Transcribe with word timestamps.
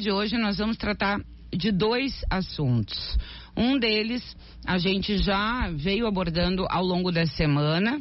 de 0.00 0.10
hoje 0.10 0.38
nós 0.38 0.56
vamos 0.56 0.78
tratar 0.78 1.20
de 1.52 1.70
dois 1.70 2.24
assuntos. 2.30 3.18
Um 3.54 3.78
deles 3.78 4.36
a 4.66 4.78
gente 4.78 5.18
já 5.18 5.68
veio 5.70 6.06
abordando 6.06 6.66
ao 6.70 6.82
longo 6.82 7.12
da 7.12 7.26
semana. 7.26 8.00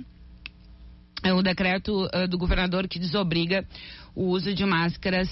É 1.22 1.34
o 1.34 1.42
decreto 1.42 2.06
uh, 2.06 2.28
do 2.28 2.38
governador 2.38 2.88
que 2.88 2.98
desobriga 2.98 3.68
o 4.16 4.28
uso 4.28 4.54
de 4.54 4.66
máscaras 4.66 5.30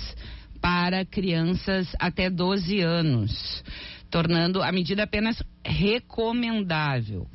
para 0.59 1.05
crianças 1.05 1.88
até 1.97 2.29
12 2.29 2.81
anos, 2.81 3.63
tornando 4.11 4.61
a 4.61 4.70
medida 4.70 5.04
apenas 5.04 5.41
recomendável. 5.63 7.25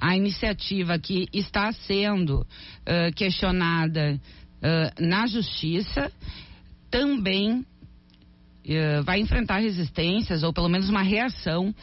A 0.00 0.16
iniciativa 0.16 0.96
que 1.00 1.26
está 1.32 1.72
sendo 1.72 2.42
uh, 2.42 3.12
questionada 3.16 4.20
uh, 4.62 5.04
na 5.04 5.26
justiça 5.26 6.12
também 6.88 7.66
uh, 8.68 9.02
vai 9.04 9.20
enfrentar 9.20 9.58
resistências 9.58 10.42
ou 10.42 10.52
pelo 10.52 10.68
menos 10.68 10.88
uma 10.88 11.02
reação 11.02 11.74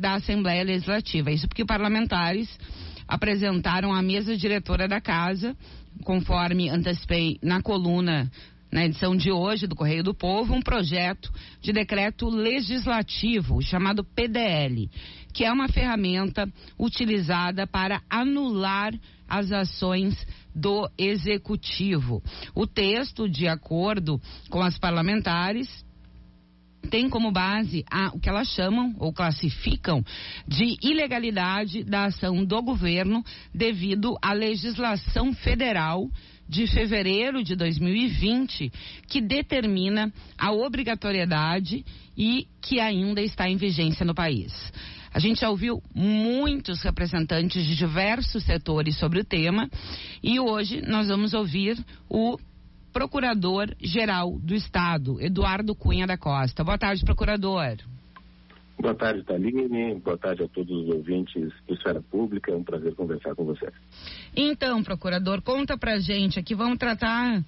da 0.00 0.14
Assembleia 0.14 0.64
Legislativa. 0.64 1.30
Isso 1.30 1.46
porque 1.46 1.62
parlamentares 1.62 2.48
apresentaram 3.06 3.92
à 3.92 4.00
mesa 4.00 4.34
diretora 4.34 4.88
da 4.88 5.02
casa, 5.02 5.54
conforme 6.02 6.70
antecipei 6.70 7.38
na 7.42 7.60
coluna 7.60 8.30
na 8.70 8.84
edição 8.84 9.16
de 9.16 9.30
hoje 9.30 9.66
do 9.66 9.76
Correio 9.76 10.02
do 10.02 10.12
Povo, 10.12 10.54
um 10.54 10.60
projeto 10.60 11.32
de 11.62 11.72
decreto 11.72 12.28
legislativo 12.28 13.62
chamado 13.62 14.04
PDL, 14.04 14.90
que 15.32 15.44
é 15.44 15.52
uma 15.52 15.68
ferramenta 15.68 16.46
utilizada 16.78 17.66
para 17.66 18.02
anular 18.10 18.92
as 19.28 19.52
ações 19.52 20.26
do 20.54 20.90
executivo. 20.98 22.22
O 22.54 22.66
texto, 22.66 23.28
de 23.28 23.46
acordo 23.46 24.20
com 24.50 24.60
as 24.60 24.78
parlamentares, 24.78 25.85
tem 26.86 27.08
como 27.08 27.30
base 27.30 27.84
a, 27.90 28.08
o 28.14 28.20
que 28.20 28.28
elas 28.28 28.48
chamam 28.48 28.94
ou 28.98 29.12
classificam 29.12 30.04
de 30.46 30.76
ilegalidade 30.82 31.84
da 31.84 32.06
ação 32.06 32.44
do 32.44 32.62
governo 32.62 33.24
devido 33.54 34.16
à 34.22 34.32
legislação 34.32 35.32
federal 35.34 36.08
de 36.48 36.66
fevereiro 36.66 37.42
de 37.42 37.56
2020 37.56 38.72
que 39.08 39.20
determina 39.20 40.12
a 40.38 40.52
obrigatoriedade 40.52 41.84
e 42.16 42.46
que 42.62 42.80
ainda 42.80 43.20
está 43.20 43.48
em 43.48 43.56
vigência 43.56 44.06
no 44.06 44.14
país. 44.14 44.52
A 45.12 45.18
gente 45.18 45.40
já 45.40 45.50
ouviu 45.50 45.82
muitos 45.94 46.82
representantes 46.82 47.64
de 47.64 47.74
diversos 47.74 48.44
setores 48.44 48.98
sobre 48.98 49.20
o 49.20 49.24
tema 49.24 49.68
e 50.22 50.38
hoje 50.38 50.82
nós 50.82 51.08
vamos 51.08 51.32
ouvir 51.32 51.82
o 52.08 52.36
Procurador-Geral 52.96 54.38
do 54.38 54.54
Estado, 54.54 55.20
Eduardo 55.20 55.74
Cunha 55.74 56.06
da 56.06 56.16
Costa. 56.16 56.64
Boa 56.64 56.78
tarde, 56.78 57.04
procurador. 57.04 57.76
Boa 58.80 58.94
tarde, 58.94 59.22
Taline. 59.22 59.96
Boa 59.96 60.16
tarde 60.16 60.44
a 60.44 60.48
todos 60.48 60.74
os 60.74 60.94
ouvintes 60.94 61.52
do 61.68 61.74
Esfera 61.74 62.00
Pública. 62.00 62.50
É 62.52 62.56
um 62.56 62.64
prazer 62.64 62.94
conversar 62.94 63.34
com 63.34 63.44
você. 63.44 63.70
Então, 64.34 64.82
procurador, 64.82 65.42
conta 65.42 65.76
pra 65.76 65.98
gente 65.98 66.38
aqui. 66.38 66.54
Vamos 66.54 66.78
tratar, 66.78 67.38
uh, 67.38 67.44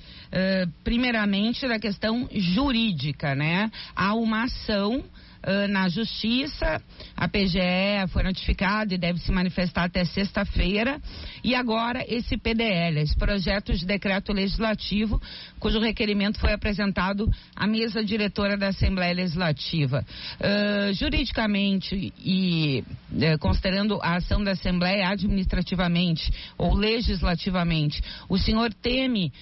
primeiramente, 0.85 1.67
da 1.67 1.79
questão 1.79 2.29
jurídica, 2.31 3.35
né? 3.35 3.71
Há 3.97 4.15
uma 4.15 4.45
ação 4.45 5.03
uh, 5.47 5.69
na 5.69 5.89
Justiça. 5.89 6.83
A 7.17 7.28
PGE 7.28 8.06
foi 8.12 8.22
notificada 8.22 8.94
e 8.94 8.98
deve 8.98 9.19
se 9.19 9.33
manifestar 9.33 9.84
até 9.84 10.05
sexta-feira. 10.05 11.00
E 11.42 11.55
agora 11.55 12.05
esse 12.08 12.36
PDL, 12.36 13.00
esse 13.00 13.17
projeto 13.17 13.72
de 13.72 13.84
decreto 13.84 14.33
legislativo, 14.33 15.20
cujo 15.58 15.80
requerimento 15.80 16.39
foi 16.39 16.53
apresentado 16.53 17.28
à 17.55 17.67
mesa 17.67 18.05
diretora 18.05 18.56
da 18.56 18.69
Assembleia 18.69 19.14
Legislativa. 19.14 20.05
Uh, 20.41 20.92
juridicamente 20.95 22.12
e 22.19 22.84
uh, 23.12 23.39
considerando 23.39 23.98
a 24.02 24.17
ação 24.17 24.42
da 24.42 24.52
Assembleia 24.52 25.08
administrativamente 25.08 26.30
ou 26.56 26.74
legislativamente, 26.74 28.02
o 28.29 28.39
senhor 28.39 28.73
teme 28.74 29.33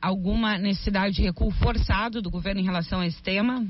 alguma 0.00 0.58
necessidade 0.58 1.16
de 1.16 1.22
recuo 1.22 1.50
forçado 1.52 2.20
do 2.20 2.30
governo 2.30 2.60
em 2.60 2.64
relação 2.64 3.00
a 3.00 3.06
esse 3.06 3.22
tema? 3.22 3.66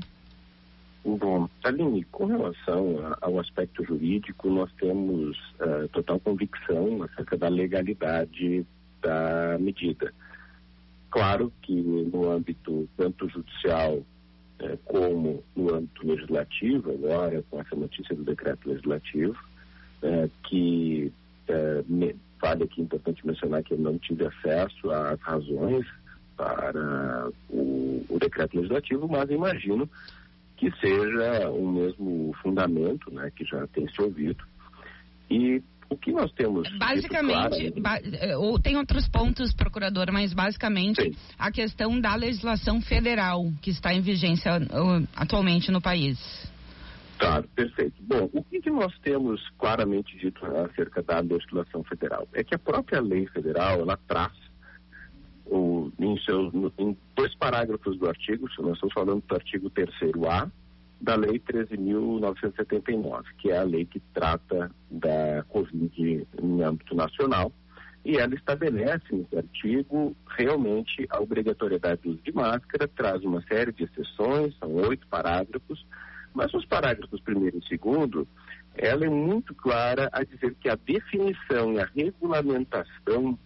Bom, 1.05 1.47
Aline, 1.63 2.03
com 2.05 2.25
relação 2.25 3.15
ao 3.21 3.39
aspecto 3.39 3.85
jurídico, 3.85 4.49
nós 4.49 4.71
temos 4.79 5.37
uh, 5.59 5.87
total 5.93 6.19
convicção 6.19 7.03
acerca 7.03 7.37
da 7.37 7.47
legalidade 7.47 8.65
da 9.03 9.55
medida. 9.59 10.11
Claro 11.11 11.53
que 11.61 11.71
no 11.71 12.31
âmbito 12.31 12.89
tanto 12.97 13.29
judicial 13.29 13.97
uh, 13.97 14.77
como 14.83 15.43
no 15.55 15.75
âmbito 15.75 16.07
legislativo, 16.07 16.93
agora 16.93 17.43
com 17.51 17.61
essa 17.61 17.75
notícia 17.75 18.15
do 18.15 18.23
decreto 18.23 18.67
legislativo, 18.67 19.37
uh, 20.01 20.29
que 20.49 21.13
me, 21.87 22.15
vale 22.41 22.63
aqui 22.63 22.81
importante 22.81 23.25
mencionar 23.27 23.61
que 23.61 23.75
eu 23.75 23.77
não 23.77 23.99
tive 23.99 24.25
acesso 24.25 24.89
às 24.89 25.21
razões 25.21 25.85
para 26.35 27.29
o, 27.47 28.03
o 28.09 28.17
decreto 28.19 28.55
legislativo, 28.55 29.07
mas 29.07 29.29
imagino 29.29 29.87
que 30.57 30.71
seja 30.79 31.49
o 31.49 31.71
mesmo 31.71 32.33
fundamento, 32.41 33.11
né, 33.11 33.31
que 33.35 33.43
já 33.45 33.67
tem 33.67 33.87
se 33.87 34.01
ouvido. 34.01 34.43
E 35.29 35.61
o 35.89 35.97
que 35.97 36.11
nós 36.11 36.31
temos. 36.33 36.67
Basicamente, 36.77 37.71
claro, 37.71 38.03
eh, 38.13 38.37
ou 38.37 38.59
tem 38.59 38.75
outros 38.77 39.07
pontos, 39.07 39.53
procurador, 39.53 40.11
mas 40.11 40.33
basicamente 40.33 41.01
sim. 41.01 41.15
a 41.37 41.51
questão 41.51 41.99
da 41.99 42.15
legislação 42.15 42.81
federal 42.81 43.51
que 43.61 43.69
está 43.69 43.93
em 43.93 44.01
vigência 44.01 44.51
atualmente 45.15 45.71
no 45.71 45.81
país. 45.81 46.19
Claro, 47.17 47.47
perfeito. 47.55 47.95
Bom, 48.01 48.29
o 48.33 48.43
que, 48.43 48.59
que 48.59 48.69
nós 48.69 48.93
temos 48.99 49.41
claramente 49.57 50.17
dito 50.17 50.45
acerca 50.45 51.01
da 51.01 51.19
legislação 51.19 51.83
federal? 51.83 52.27
É 52.33 52.43
que 52.43 52.53
a 52.53 52.59
própria 52.59 52.99
lei 52.99 53.25
federal, 53.27 53.79
ela 53.79 53.97
traz 54.07 54.33
o, 55.45 55.91
em, 55.99 56.15
em 56.77 56.97
dois 57.15 57.35
parágrafos 57.35 57.97
do 57.97 58.07
artigo, 58.07 58.47
nós 58.59 58.73
estamos 58.73 58.93
falando 58.93 59.23
do 59.27 59.35
artigo 59.35 59.69
3 59.69 59.89
A 60.27 60.49
da 60.99 61.15
Lei 61.15 61.39
13.979, 61.39 63.23
que 63.37 63.51
é 63.51 63.57
a 63.57 63.63
lei 63.63 63.85
que 63.85 63.99
trata 64.13 64.71
da 64.89 65.43
Covid 65.49 66.27
em 66.41 66.63
âmbito 66.63 66.95
nacional, 66.95 67.51
e 68.03 68.17
ela 68.17 68.35
estabelece 68.35 69.03
nesse 69.11 69.35
artigo 69.35 70.15
realmente 70.37 71.05
a 71.09 71.19
obrigatoriedade 71.19 72.01
do 72.01 72.11
uso 72.11 72.21
de 72.21 72.31
máscara, 72.31 72.87
traz 72.87 73.23
uma 73.23 73.41
série 73.43 73.71
de 73.71 73.83
exceções, 73.83 74.55
são 74.57 74.73
oito 74.75 75.07
parágrafos, 75.07 75.85
mas 76.33 76.53
os 76.53 76.65
parágrafos 76.65 77.19
primeiro 77.21 77.57
e 77.57 77.67
segundo, 77.67 78.27
ela 78.75 79.05
é 79.05 79.09
muito 79.09 79.55
clara 79.55 80.09
a 80.11 80.23
dizer 80.23 80.55
que 80.55 80.69
a 80.69 80.75
definição 80.75 81.73
e 81.73 81.79
a 81.79 81.89
regulamentação 81.95 83.37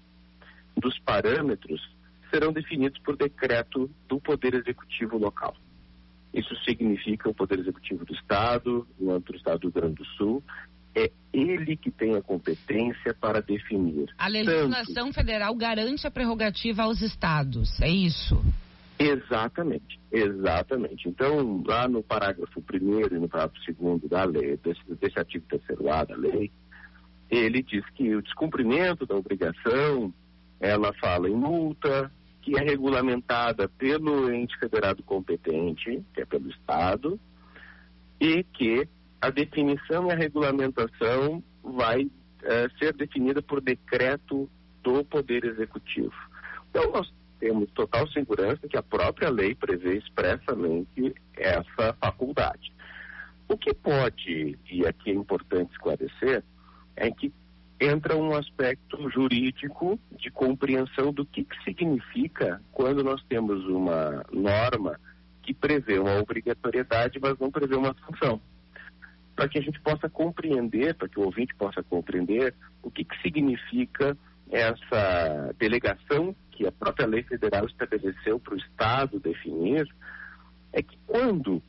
dos 0.79 0.97
parâmetros 1.00 1.81
serão 2.29 2.51
definidos 2.51 3.00
por 3.01 3.17
decreto 3.17 3.90
do 4.07 4.19
Poder 4.19 4.53
Executivo 4.53 5.17
local. 5.17 5.56
Isso 6.34 6.56
significa 6.63 7.29
o 7.29 7.34
Poder 7.34 7.59
Executivo 7.59 8.06
do 8.06 8.13
Estado, 8.13 8.88
no 9.00 9.12
âmbito 9.12 9.34
do 9.34 9.38
Estado 9.38 9.59
do 9.59 9.63
Rio 9.69 9.73
Grande 9.73 9.95
do 9.95 10.06
Sul, 10.06 10.44
é 10.95 11.12
ele 11.34 11.75
que 11.75 11.91
tem 11.91 12.16
a 12.16 12.22
competência 12.22 13.13
para 13.13 13.41
definir. 13.41 14.09
A 14.18 14.28
legislação 14.28 15.06
tanto... 15.06 15.13
federal 15.13 15.56
garante 15.56 16.06
a 16.06 16.12
prerrogativa 16.12 16.84
aos 16.84 17.01
estados, 17.01 17.79
é 17.81 17.89
isso? 17.89 18.41
Exatamente, 18.97 20.00
exatamente. 20.12 21.07
Então, 21.07 21.63
lá 21.66 21.88
no 21.88 22.03
parágrafo 22.03 22.59
1 22.59 23.16
e 23.16 23.19
no 23.19 23.29
parágrafo 23.29 23.73
2 23.73 24.01
da 24.09 24.25
lei, 24.25 24.57
desse, 24.57 24.81
desse 24.95 25.18
artigo 25.18 25.45
3 25.47 25.88
A 25.88 26.03
da 26.03 26.18
lei, 26.18 26.51
ele 27.29 27.63
diz 27.63 27.88
que 27.91 28.13
o 28.16 28.22
descumprimento 28.22 29.06
da 29.06 29.16
obrigação 29.16 30.13
ela 30.59 30.93
fala 30.93 31.29
em 31.29 31.35
multa, 31.35 32.11
que 32.41 32.57
é 32.57 32.61
regulamentada 32.61 33.67
pelo 33.69 34.31
ente 34.31 34.57
federado 34.57 35.03
competente, 35.03 36.03
que 36.13 36.21
é 36.21 36.25
pelo 36.25 36.49
Estado, 36.49 37.19
e 38.19 38.44
que 38.44 38.88
a 39.21 39.29
definição 39.29 40.07
e 40.07 40.11
a 40.11 40.15
regulamentação 40.15 41.44
vai 41.63 42.09
é, 42.44 42.67
ser 42.77 42.94
definida 42.94 43.41
por 43.41 43.61
decreto 43.61 44.50
do 44.81 45.03
Poder 45.03 45.44
Executivo. 45.45 46.13
Então, 46.69 46.91
nós 46.91 47.12
temos 47.39 47.69
total 47.71 48.07
segurança 48.09 48.67
que 48.67 48.77
a 48.77 48.83
própria 48.83 49.29
lei 49.29 49.55
prevê 49.55 49.97
expressamente 49.97 51.13
essa 51.35 51.94
faculdade. 52.00 52.73
O 53.47 53.57
que 53.57 53.73
pode, 53.73 54.57
e 54.69 54.85
aqui 54.85 55.09
é 55.09 55.13
importante 55.13 55.71
esclarecer, 55.71 56.44
é 56.95 57.09
que 57.09 57.33
entra 57.79 58.17
um 58.17 58.35
aspecto 58.35 59.09
jurídico 59.09 59.99
de 60.11 60.29
compreensão 60.29 61.13
do 61.13 61.25
que, 61.25 61.43
que 61.43 61.63
significa 61.63 62.61
quando 62.71 63.03
nós 63.03 63.23
temos 63.23 63.65
uma 63.65 64.25
norma 64.31 64.99
que 65.41 65.53
prevê 65.53 65.97
uma 65.97 66.19
obrigatoriedade, 66.19 67.19
mas 67.19 67.39
não 67.39 67.49
prevê 67.49 67.75
uma 67.75 67.95
sanção. 68.05 68.41
Para 69.35 69.47
que 69.47 69.57
a 69.57 69.61
gente 69.61 69.79
possa 69.79 70.09
compreender, 70.09 70.93
para 70.95 71.07
que 71.07 71.17
o 71.17 71.23
ouvinte 71.23 71.55
possa 71.55 71.81
compreender 71.81 72.53
o 72.83 72.91
que, 72.91 73.05
que 73.05 73.21
significa 73.21 74.17
essa 74.51 75.53
delegação 75.57 76.35
que 76.51 76.67
a 76.67 76.71
própria 76.71 77.07
lei 77.07 77.23
federal 77.23 77.65
estabeleceu 77.65 78.39
para 78.39 78.55
o 78.55 78.57
Estado 78.57 79.19
definir 79.19 79.87
é 80.73 80.81
que 80.81 80.97
quando 81.07 81.63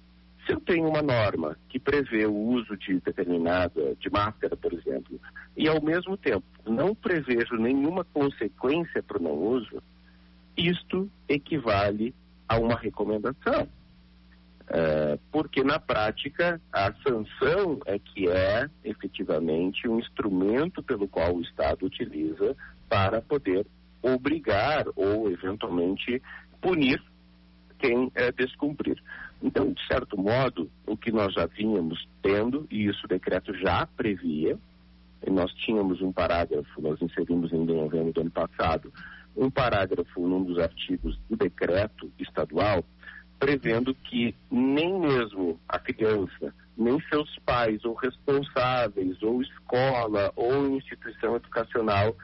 se 0.50 0.54
eu 0.54 0.60
tenho 0.60 0.88
uma 0.88 1.00
norma 1.00 1.56
que 1.68 1.78
prevê 1.78 2.26
o 2.26 2.34
uso 2.34 2.76
de 2.76 2.98
determinada, 2.98 3.94
de 3.94 4.10
máscara, 4.10 4.56
por 4.56 4.72
exemplo, 4.72 5.20
e 5.56 5.68
ao 5.68 5.80
mesmo 5.80 6.16
tempo 6.16 6.44
não 6.66 6.92
prevejo 6.92 7.54
nenhuma 7.54 8.04
consequência 8.04 9.00
para 9.00 9.18
o 9.18 9.22
não 9.22 9.34
uso, 9.34 9.80
isto 10.56 11.08
equivale 11.28 12.12
a 12.48 12.58
uma 12.58 12.74
recomendação. 12.74 13.68
É, 14.72 15.18
porque 15.30 15.62
na 15.62 15.78
prática 15.78 16.60
a 16.72 16.92
sanção 16.94 17.80
é 17.86 17.98
que 17.98 18.28
é 18.28 18.68
efetivamente 18.84 19.88
um 19.88 20.00
instrumento 20.00 20.82
pelo 20.82 21.06
qual 21.06 21.36
o 21.36 21.42
Estado 21.42 21.86
utiliza 21.86 22.56
para 22.88 23.20
poder 23.20 23.66
obrigar 24.02 24.86
ou 24.96 25.30
eventualmente 25.30 26.20
punir 26.60 27.00
quem 27.78 28.10
é, 28.14 28.30
descumprir. 28.32 29.00
Então, 29.42 29.72
de 29.72 29.86
certo 29.86 30.18
modo, 30.18 30.70
o 30.86 30.96
que 30.96 31.10
nós 31.10 31.32
já 31.32 31.46
vínhamos 31.46 32.06
tendo, 32.22 32.66
e 32.70 32.86
isso 32.86 33.04
o 33.04 33.08
decreto 33.08 33.54
já 33.54 33.86
previa, 33.86 34.58
nós 35.28 35.52
tínhamos 35.52 36.00
um 36.00 36.12
parágrafo, 36.12 36.80
nós 36.80 37.00
inserimos 37.00 37.52
em 37.52 37.64
novembro 37.64 38.12
do 38.12 38.20
ano 38.20 38.30
passado, 38.30 38.92
um 39.36 39.50
parágrafo 39.50 40.26
num 40.26 40.42
dos 40.42 40.58
artigos 40.58 41.18
do 41.28 41.36
decreto 41.36 42.10
estadual, 42.18 42.84
prevendo 43.38 43.94
que 43.94 44.34
nem 44.50 44.98
mesmo 44.98 45.58
a 45.68 45.78
criança, 45.78 46.54
nem 46.76 47.00
seus 47.08 47.38
pais 47.40 47.84
ou 47.84 47.94
responsáveis, 47.94 49.22
ou 49.22 49.40
escola, 49.40 50.32
ou 50.36 50.76
instituição 50.76 51.36
educacional, 51.36 52.14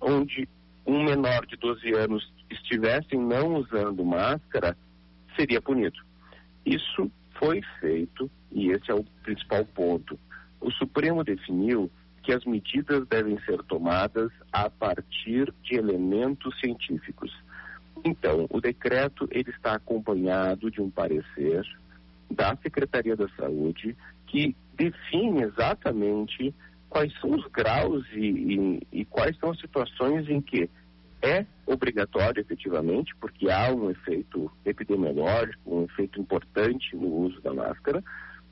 onde 0.00 0.48
um 0.86 1.04
menor 1.04 1.46
de 1.46 1.56
12 1.56 1.92
anos 1.94 2.32
estivessem 2.50 3.18
não 3.18 3.56
usando 3.56 4.04
máscara, 4.04 4.76
seria 5.36 5.60
punido. 5.60 5.98
Isso 6.64 7.10
foi 7.38 7.60
feito, 7.80 8.30
e 8.50 8.70
esse 8.70 8.90
é 8.90 8.94
o 8.94 9.04
principal 9.22 9.64
ponto. 9.66 10.18
O 10.60 10.70
Supremo 10.70 11.22
definiu 11.22 11.90
que 12.22 12.32
as 12.32 12.44
medidas 12.44 13.06
devem 13.06 13.38
ser 13.40 13.62
tomadas 13.64 14.30
a 14.50 14.70
partir 14.70 15.52
de 15.62 15.76
elementos 15.76 16.58
científicos. 16.58 17.30
Então, 18.02 18.46
o 18.50 18.60
decreto 18.60 19.28
ele 19.30 19.50
está 19.50 19.74
acompanhado 19.74 20.70
de 20.70 20.80
um 20.80 20.90
parecer 20.90 21.64
da 22.30 22.56
Secretaria 22.56 23.14
da 23.14 23.28
Saúde 23.30 23.96
que 24.26 24.56
define 24.74 25.42
exatamente 25.42 26.54
quais 26.88 27.12
são 27.20 27.32
os 27.32 27.46
graus 27.48 28.04
e, 28.12 28.26
e, 28.26 29.00
e 29.00 29.04
quais 29.04 29.36
são 29.38 29.50
as 29.50 29.60
situações 29.60 30.28
em 30.28 30.40
que 30.40 30.68
é 31.24 31.46
obrigatório 31.66 32.40
efetivamente, 32.40 33.14
porque 33.16 33.50
há 33.50 33.72
um 33.72 33.90
efeito 33.90 34.50
epidemiológico, 34.64 35.58
um 35.64 35.84
efeito 35.84 36.20
importante 36.20 36.94
no 36.94 37.08
uso 37.08 37.40
da 37.40 37.54
máscara, 37.54 38.04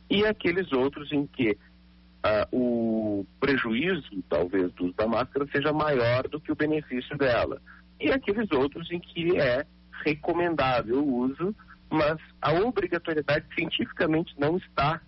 e 0.08 0.24
aqueles 0.24 0.72
outros 0.72 1.12
em 1.12 1.26
que 1.26 1.50
uh, 1.50 2.48
o 2.50 3.26
prejuízo, 3.38 4.22
talvez, 4.28 4.72
do 4.72 4.86
uso 4.86 4.94
da 4.94 5.06
máscara 5.06 5.46
seja 5.52 5.72
maior 5.72 6.26
do 6.28 6.40
que 6.40 6.50
o 6.50 6.56
benefício 6.56 7.16
dela, 7.18 7.60
e 8.00 8.10
aqueles 8.10 8.50
outros 8.50 8.90
em 8.90 8.98
que 8.98 9.38
é 9.38 9.66
recomendável 10.04 10.98
o 10.98 11.16
uso, 11.18 11.54
mas 11.90 12.16
a 12.40 12.52
obrigatoriedade 12.54 13.46
cientificamente 13.54 14.34
não 14.38 14.56
está 14.56 15.00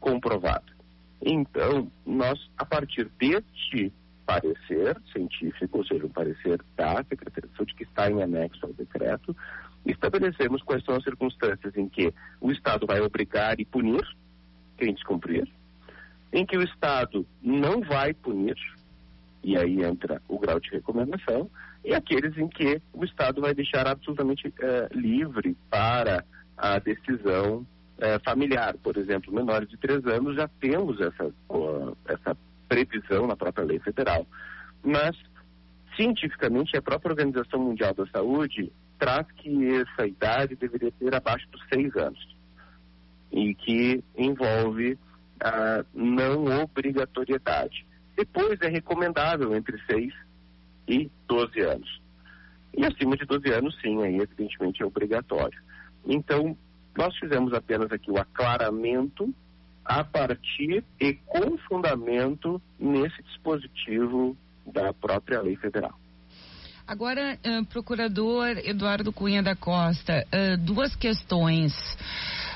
comprovada. 0.00 0.74
Então, 1.22 1.90
nós, 2.04 2.38
a 2.58 2.64
partir 2.64 3.08
deste 3.18 3.92
parecer 4.26 5.00
científico, 5.12 5.78
ou 5.78 5.86
seja, 5.86 6.04
um 6.04 6.10
parecer 6.10 6.60
da 6.76 6.96
Secretaria 7.08 7.48
de 7.48 7.56
Saúde 7.56 7.74
que 7.74 7.84
está 7.84 8.10
em 8.10 8.22
anexo 8.22 8.66
ao 8.66 8.72
decreto, 8.72 9.34
estabelecemos 9.86 10.62
quais 10.62 10.84
são 10.84 10.96
as 10.96 11.04
circunstâncias 11.04 11.76
em 11.76 11.88
que 11.88 12.12
o 12.40 12.50
Estado 12.50 12.86
vai 12.86 13.00
obrigar 13.00 13.60
e 13.60 13.64
punir 13.64 14.04
quem 14.76 14.92
descumprir, 14.92 15.48
em 16.32 16.44
que 16.44 16.58
o 16.58 16.62
Estado 16.62 17.24
não 17.40 17.80
vai 17.80 18.12
punir, 18.12 18.56
e 19.42 19.56
aí 19.56 19.84
entra 19.84 20.20
o 20.28 20.38
grau 20.38 20.58
de 20.58 20.70
recomendação, 20.70 21.48
e 21.84 21.94
aqueles 21.94 22.36
em 22.36 22.48
que 22.48 22.82
o 22.92 23.04
Estado 23.04 23.40
vai 23.40 23.54
deixar 23.54 23.86
absolutamente 23.86 24.52
eh, 24.60 24.88
livre 24.92 25.56
para 25.70 26.24
a 26.56 26.78
decisão 26.80 27.64
eh, 27.98 28.18
familiar. 28.24 28.76
Por 28.82 28.96
exemplo, 28.96 29.32
menores 29.32 29.68
de 29.68 29.76
três 29.76 30.04
anos 30.04 30.34
já 30.34 30.48
temos 30.60 31.00
essa, 31.00 31.32
uh, 31.48 31.96
essa 32.06 32.36
previsão 32.68 33.26
na 33.26 33.36
própria 33.36 33.64
lei 33.64 33.78
federal. 33.78 34.26
Mas, 34.82 35.16
cientificamente, 35.96 36.76
a 36.76 36.82
própria 36.82 37.10
Organização 37.10 37.60
Mundial 37.60 37.94
da 37.94 38.06
Saúde 38.06 38.72
traz 38.98 39.26
que 39.32 39.74
essa 39.74 40.06
idade 40.06 40.56
deveria 40.56 40.92
ter 40.92 41.14
abaixo 41.14 41.48
dos 41.50 41.62
seis 41.72 41.94
anos 41.96 42.36
e 43.32 43.54
que 43.54 44.02
envolve 44.16 44.98
a 45.40 45.84
não 45.92 46.62
obrigatoriedade. 46.62 47.86
Depois 48.16 48.58
é 48.62 48.68
recomendável 48.68 49.54
entre 49.54 49.78
6 49.84 50.14
e 50.88 51.10
12 51.28 51.60
anos. 51.60 52.00
E 52.74 52.84
acima 52.84 53.16
de 53.16 53.26
12 53.26 53.50
anos, 53.52 53.78
sim, 53.80 54.02
aí 54.02 54.16
evidentemente 54.16 54.82
é 54.82 54.86
obrigatório. 54.86 55.60
Então, 56.06 56.56
nós 56.96 57.16
fizemos 57.18 57.52
apenas 57.52 57.92
aqui 57.92 58.10
o 58.10 58.18
aclaramento 58.18 59.34
a 59.86 60.02
partir 60.02 60.84
e 61.00 61.14
com 61.14 61.56
fundamento 61.68 62.60
nesse 62.78 63.22
dispositivo 63.22 64.36
da 64.66 64.92
própria 64.92 65.40
lei 65.40 65.56
federal. 65.56 65.96
Agora, 66.86 67.38
uh, 67.44 67.64
procurador 67.66 68.58
Eduardo 68.64 69.12
Cunha 69.12 69.42
da 69.42 69.56
Costa, 69.56 70.26
uh, 70.26 70.56
duas 70.58 70.94
questões. 70.94 71.72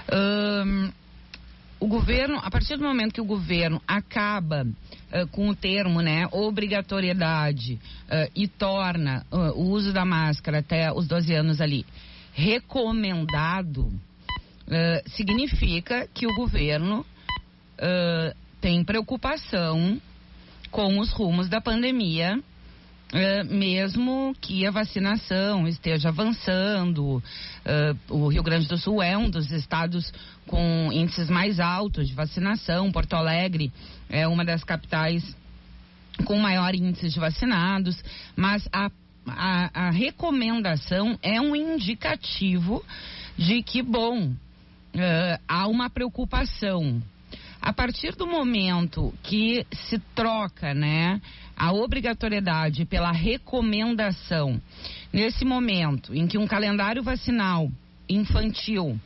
Uh, 0.08 0.92
o 1.80 1.86
governo, 1.86 2.36
a 2.42 2.50
partir 2.50 2.76
do 2.76 2.84
momento 2.84 3.14
que 3.14 3.20
o 3.20 3.24
governo 3.24 3.80
acaba 3.88 4.66
com 5.32 5.48
o 5.48 5.56
termo, 5.56 6.02
né, 6.02 6.28
obrigatoriedade 6.30 7.80
e 8.36 8.46
torna 8.46 9.24
o 9.30 9.62
uso 9.70 9.90
da 9.90 10.04
máscara 10.04 10.58
até 10.58 10.92
os 10.92 11.08
12 11.08 11.34
anos 11.34 11.58
ali 11.58 11.86
recomendado, 12.34 13.90
significa 15.06 16.06
que 16.12 16.26
o 16.26 16.34
governo 16.36 17.04
uh, 17.80 18.36
tem 18.60 18.84
preocupação 18.84 20.00
com 20.70 20.98
os 20.98 21.10
rumos 21.12 21.48
da 21.48 21.60
pandemia, 21.60 22.38
uh, 22.38 23.44
mesmo 23.54 24.34
que 24.40 24.66
a 24.66 24.70
vacinação 24.70 25.66
esteja 25.66 26.10
avançando. 26.10 27.16
Uh, 27.16 28.14
o 28.14 28.28
Rio 28.28 28.42
Grande 28.42 28.68
do 28.68 28.76
Sul 28.76 29.02
é 29.02 29.16
um 29.16 29.30
dos 29.30 29.50
estados 29.50 30.12
com 30.46 30.90
índices 30.92 31.30
mais 31.30 31.58
altos 31.58 32.08
de 32.08 32.14
vacinação. 32.14 32.92
Porto 32.92 33.14
Alegre 33.14 33.72
é 34.08 34.28
uma 34.28 34.44
das 34.44 34.62
capitais 34.62 35.36
com 36.24 36.38
maior 36.38 36.74
índice 36.74 37.08
de 37.08 37.18
vacinados, 37.18 37.96
mas 38.36 38.68
a, 38.70 38.90
a, 39.26 39.86
a 39.86 39.90
recomendação 39.90 41.18
é 41.22 41.40
um 41.40 41.56
indicativo 41.56 42.84
de 43.38 43.62
que, 43.62 43.80
bom, 43.80 44.34
há 45.48 45.66
uma 45.66 45.88
preocupação 45.88 47.00
a 47.60 47.72
partir 47.72 48.14
do 48.16 48.26
momento 48.26 49.12
que 49.22 49.66
se 49.72 49.98
troca, 50.14 50.72
né, 50.72 51.20
a 51.56 51.72
obrigatoriedade 51.72 52.86
pela 52.86 53.12
recomendação, 53.12 54.60
nesse 55.12 55.44
momento 55.44 56.14
em 56.14 56.26
que 56.26 56.38
um 56.38 56.46
calendário 56.46 57.02
vacinal 57.02 57.70
infantil 58.08 58.98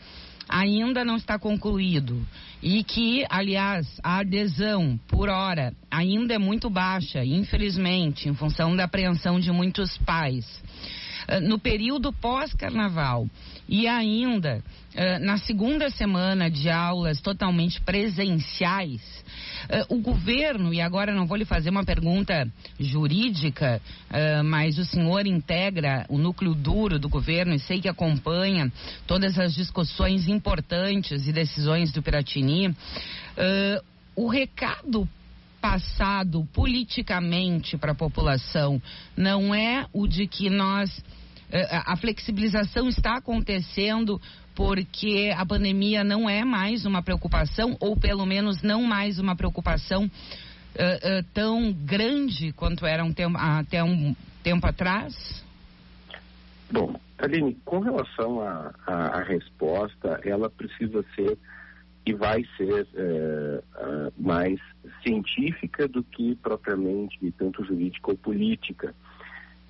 ainda 0.48 1.04
não 1.04 1.16
está 1.16 1.38
concluído 1.38 2.24
e 2.62 2.84
que, 2.84 3.24
aliás, 3.28 3.86
a 4.02 4.18
adesão 4.18 4.98
por 5.08 5.28
hora 5.28 5.74
ainda 5.90 6.34
é 6.34 6.38
muito 6.38 6.70
baixa, 6.70 7.24
infelizmente, 7.24 8.28
em 8.28 8.34
função 8.34 8.74
da 8.76 8.84
apreensão 8.84 9.40
de 9.40 9.50
muitos 9.50 9.98
pais. 9.98 10.46
Ah, 11.26 11.40
no 11.40 11.58
período 11.58 12.12
pós-carnaval 12.12 13.28
e 13.66 13.88
ainda 13.88 14.62
uh, 14.94 15.24
na 15.24 15.38
segunda 15.38 15.88
semana 15.88 16.50
de 16.50 16.68
aulas 16.68 17.20
totalmente 17.20 17.80
presenciais, 17.80 19.00
uh, 19.88 19.94
o 19.94 20.00
governo, 20.00 20.72
e 20.72 20.82
agora 20.82 21.14
não 21.14 21.26
vou 21.26 21.36
lhe 21.36 21.46
fazer 21.46 21.70
uma 21.70 21.84
pergunta 21.84 22.46
jurídica, 22.78 23.80
mas 24.44 24.78
o 24.78 24.84
senhor 24.84 25.26
integra 25.26 26.04
o 26.08 26.18
núcleo 26.18 26.54
duro 26.54 26.98
do 26.98 27.08
governo 27.08 27.54
e 27.54 27.58
sei 27.58 27.80
que 27.80 27.88
acompanha 27.88 28.70
todas 29.06 29.38
as 29.38 29.54
discussões 29.54 30.28
importantes 30.28 31.26
e 31.26 31.32
decisões 31.32 31.92
do 31.92 32.02
Piratini. 32.02 32.74
o 34.16 34.28
recado 34.28 35.08
passado 35.64 36.46
politicamente 36.52 37.78
para 37.78 37.92
a 37.92 37.94
população 37.94 38.82
não 39.16 39.54
é 39.54 39.86
o 39.94 40.06
de 40.06 40.26
que 40.26 40.50
nós 40.50 41.02
eh, 41.50 41.82
a 41.86 41.96
flexibilização 41.96 42.86
está 42.86 43.16
acontecendo 43.16 44.20
porque 44.54 45.32
a 45.34 45.46
pandemia 45.46 46.04
não 46.04 46.28
é 46.28 46.44
mais 46.44 46.84
uma 46.84 47.02
preocupação, 47.02 47.78
ou 47.80 47.96
pelo 47.96 48.26
menos 48.26 48.60
não 48.60 48.82
mais 48.82 49.18
uma 49.18 49.34
preocupação 49.34 50.04
uh, 50.04 50.06
uh, 50.06 51.24
tão 51.32 51.72
grande 51.72 52.52
quanto 52.52 52.84
era 52.84 53.02
um 53.02 53.14
tempo, 53.14 53.38
até 53.38 53.82
um 53.82 54.14
tempo 54.42 54.66
atrás? 54.66 55.42
Bom, 56.70 56.94
Aline, 57.18 57.56
com 57.64 57.78
relação 57.78 58.42
à 58.86 59.22
resposta, 59.22 60.20
ela 60.24 60.50
precisa 60.50 61.02
ser 61.16 61.38
e 62.06 62.12
vai 62.12 62.44
ser 62.56 62.86
é, 62.94 63.62
mais 64.18 64.60
científica 65.02 65.88
do 65.88 66.02
que 66.02 66.34
propriamente 66.36 67.18
tanto 67.38 67.64
jurídica 67.64 68.10
ou 68.10 68.16
política. 68.16 68.94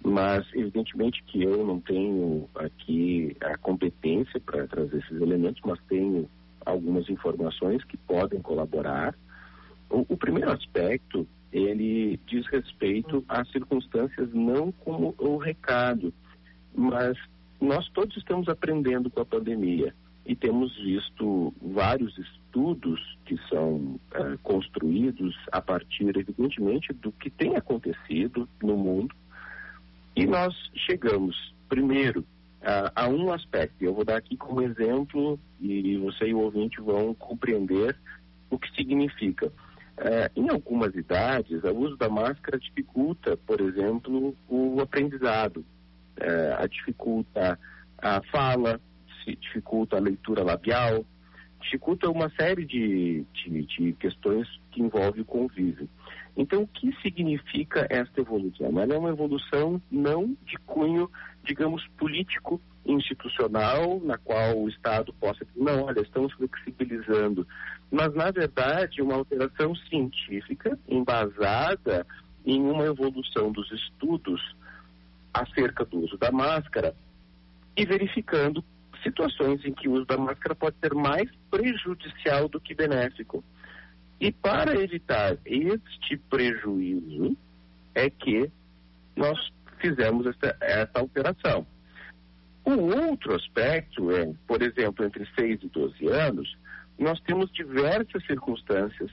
Mas, 0.03 0.45
evidentemente, 0.53 1.23
que 1.23 1.43
eu 1.43 1.65
não 1.65 1.81
tenho 1.81 2.49
aqui 2.55 3.37
a 3.41 3.57
competência 3.57 4.39
para 4.41 4.67
trazer 4.67 4.99
esses 4.99 5.21
elementos, 5.21 5.63
mas 5.65 5.79
tenho 5.89 6.29
algumas 6.67 7.09
informações 7.09 7.83
que 7.85 7.97
podem 7.97 8.41
colaborar. 8.43 9.15
O, 9.89 10.05
o 10.09 10.17
primeiro 10.17 10.51
aspecto, 10.51 11.27
ele 11.53 12.19
diz 12.27 12.47
respeito 12.49 13.25
às 13.29 13.51
circunstâncias 13.51 14.29
não 14.35 14.73
como 14.73 15.15
o 15.19 15.37
recado, 15.37 16.13
mas 16.75 17.17
nós 17.61 17.89
todos 17.91 18.15
estamos 18.17 18.49
aprendendo 18.49 19.09
com 19.09 19.21
a 19.21 19.25
pandemia 19.25 19.95
e 20.27 20.35
temos 20.35 20.75
visto 20.77 21.53
vários 21.61 22.17
estudos 22.17 23.01
que 23.27 23.37
são 23.49 23.75
uh, 23.75 24.39
construídos 24.43 25.37
a 25.53 25.61
partir, 25.61 26.17
evidentemente, 26.17 26.93
do 26.95 27.13
que 27.13 27.29
tem 27.29 27.57
acontecido 27.57 28.49
no 28.63 28.77
mundo. 28.77 29.15
E 30.17 30.27
nós 30.27 30.55
chegamos, 30.75 31.55
primeiro, 31.69 32.21
uh, 32.21 32.91
a 32.95 33.09
um 33.09 33.33
aspecto. 33.33 33.85
Eu 33.85 33.93
vou 33.93 34.05
dar 34.05 34.17
aqui 34.17 34.37
como 34.37 34.63
exemplo 34.63 35.39
e 35.61 35.97
você 35.99 36.29
e 36.29 36.35
o 36.35 36.41
ouvinte 36.41 36.81
vão 36.81 37.15
compreender 37.15 37.95
o 38.49 38.59
que 38.59 38.75
significa. 38.75 39.49
Uh, 39.49 40.31
em 40.35 40.49
algumas 40.49 40.95
idades, 40.95 41.63
o 41.63 41.77
uso 41.77 41.97
da 41.97 42.09
máscara 42.09 42.59
dificulta, 42.59 43.37
por 43.37 43.61
exemplo, 43.61 44.35
o 44.49 44.81
aprendizado, 44.81 45.65
a 46.57 46.67
dificulta 46.69 47.59
a 47.99 48.23
fala, 48.31 48.81
dificulta 49.37 49.97
a 49.97 50.01
leitura 50.01 50.43
labial, 50.43 51.05
dificulta 51.61 52.11
uma 52.11 52.31
série 52.31 52.65
de, 52.65 53.25
de, 53.33 53.63
de 53.63 53.93
questões 53.95 54.47
que 54.71 54.83
envolvem 54.83 55.23
o 55.23 55.25
convívio. 55.25 55.89
Então, 56.37 56.63
o 56.63 56.69
que 56.69 56.93
significa 57.01 57.87
esta 57.89 58.21
evolução? 58.21 58.81
Ela 58.81 58.95
é 58.95 58.99
uma 58.99 59.11
evolução 59.11 59.81
não 59.91 60.37
de 60.45 60.57
cunho, 60.67 61.11
digamos, 61.45 61.87
político 61.97 62.61
institucional, 62.85 64.01
na 64.01 64.19
qual 64.19 64.59
o 64.59 64.69
Estado 64.69 65.13
possa 65.15 65.45
dizer, 65.45 65.61
não, 65.61 65.85
olha, 65.85 66.01
estamos 66.01 66.33
flexibilizando, 66.35 67.47
mas, 67.91 68.13
na 68.15 68.31
verdade, 68.31 69.01
uma 69.01 69.15
alteração 69.15 69.75
científica 69.77 70.79
embasada 70.89 72.07
em 72.45 72.61
uma 72.61 72.85
evolução 72.85 73.51
dos 73.53 73.71
estudos 73.73 74.41
acerca 75.33 75.85
do 75.85 76.01
uso 76.01 76.19
da 76.19 76.31
máscara 76.31 76.95
e 77.77 77.87
verificando 77.87 78.63
situações 79.05 79.65
em 79.65 79.73
que 79.73 79.89
o 79.89 79.93
uso 79.93 80.07
da 80.07 80.19
máscara 80.19 80.55
pode 80.55 80.77
ser 80.81 80.95
mais 80.95 81.31
prejudicial 81.51 82.49
do 82.49 82.61
que 82.61 82.75
benéfico. 82.75 83.45
E 84.21 84.33
para 84.33 84.81
evitar 84.81 85.37
este 85.45 86.17
prejuízo 86.29 87.37
é 87.95 88.11
que 88.11 88.51
nós 89.15 89.39
fizemos 89.79 90.27
essa, 90.27 90.57
essa 90.61 90.99
alteração. 90.99 91.67
O 92.65 92.73
outro 93.11 93.35
aspecto 93.35 94.11
é, 94.11 94.33
por 94.47 94.63
exemplo, 94.63 95.05
entre 95.05 95.29
6 95.39 95.63
e 95.63 95.69
12 95.69 96.07
anos, 96.09 96.57
nós 96.99 97.21
temos 97.21 97.53
diversas 97.53 98.25
circunstâncias 98.27 99.11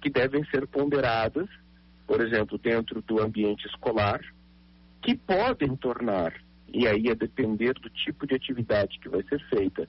que 0.00 0.08
devem 0.08 0.44
ser 0.46 0.66
ponderadas, 0.66 1.48
por 2.06 2.20
exemplo, 2.20 2.58
dentro 2.58 3.02
do 3.02 3.20
ambiente 3.20 3.66
escolar, 3.66 4.20
que 5.02 5.14
podem 5.14 5.76
tornar 5.76 6.32
e 6.74 6.88
aí 6.88 7.08
a 7.08 7.14
depender 7.14 7.72
do 7.74 7.88
tipo 7.88 8.26
de 8.26 8.34
atividade 8.34 8.98
que 8.98 9.08
vai 9.08 9.22
ser 9.22 9.40
feita, 9.48 9.88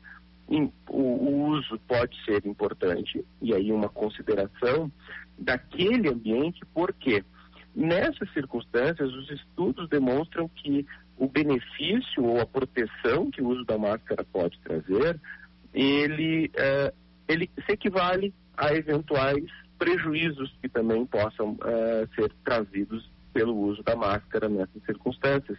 o, 0.87 1.47
uso 1.49 1.79
pode 1.87 2.15
ser 2.23 2.45
importante, 2.45 3.25
e 3.41 3.53
aí 3.55 3.71
uma 3.71 3.89
consideração 3.89 4.91
daquele 5.37 6.07
ambiente, 6.07 6.61
porque 6.73 7.23
nessas 7.75 8.31
circunstâncias 8.33 9.11
os 9.11 9.31
estudos 9.31 9.89
demonstram 9.89 10.47
que 10.47 10.85
o 11.17 11.27
benefício 11.27 12.23
ou 12.23 12.39
a 12.39 12.45
proteção 12.45 13.31
que 13.31 13.41
o 13.41 13.47
uso 13.47 13.65
da 13.65 13.79
máscara 13.79 14.23
pode 14.31 14.59
trazer, 14.59 15.19
ele, 15.73 16.51
uh, 16.53 16.93
ele 17.27 17.49
se 17.65 17.73
equivale 17.73 18.31
a 18.55 18.73
eventuais 18.73 19.43
prejuízos 19.79 20.55
que 20.61 20.69
também 20.69 21.03
possam 21.07 21.53
uh, 21.53 22.07
ser 22.13 22.31
trazidos 22.43 23.09
pelo 23.33 23.57
uso 23.57 23.81
da 23.83 23.95
máscara 23.95 24.47
nessas 24.47 24.81
circunstâncias 24.85 25.57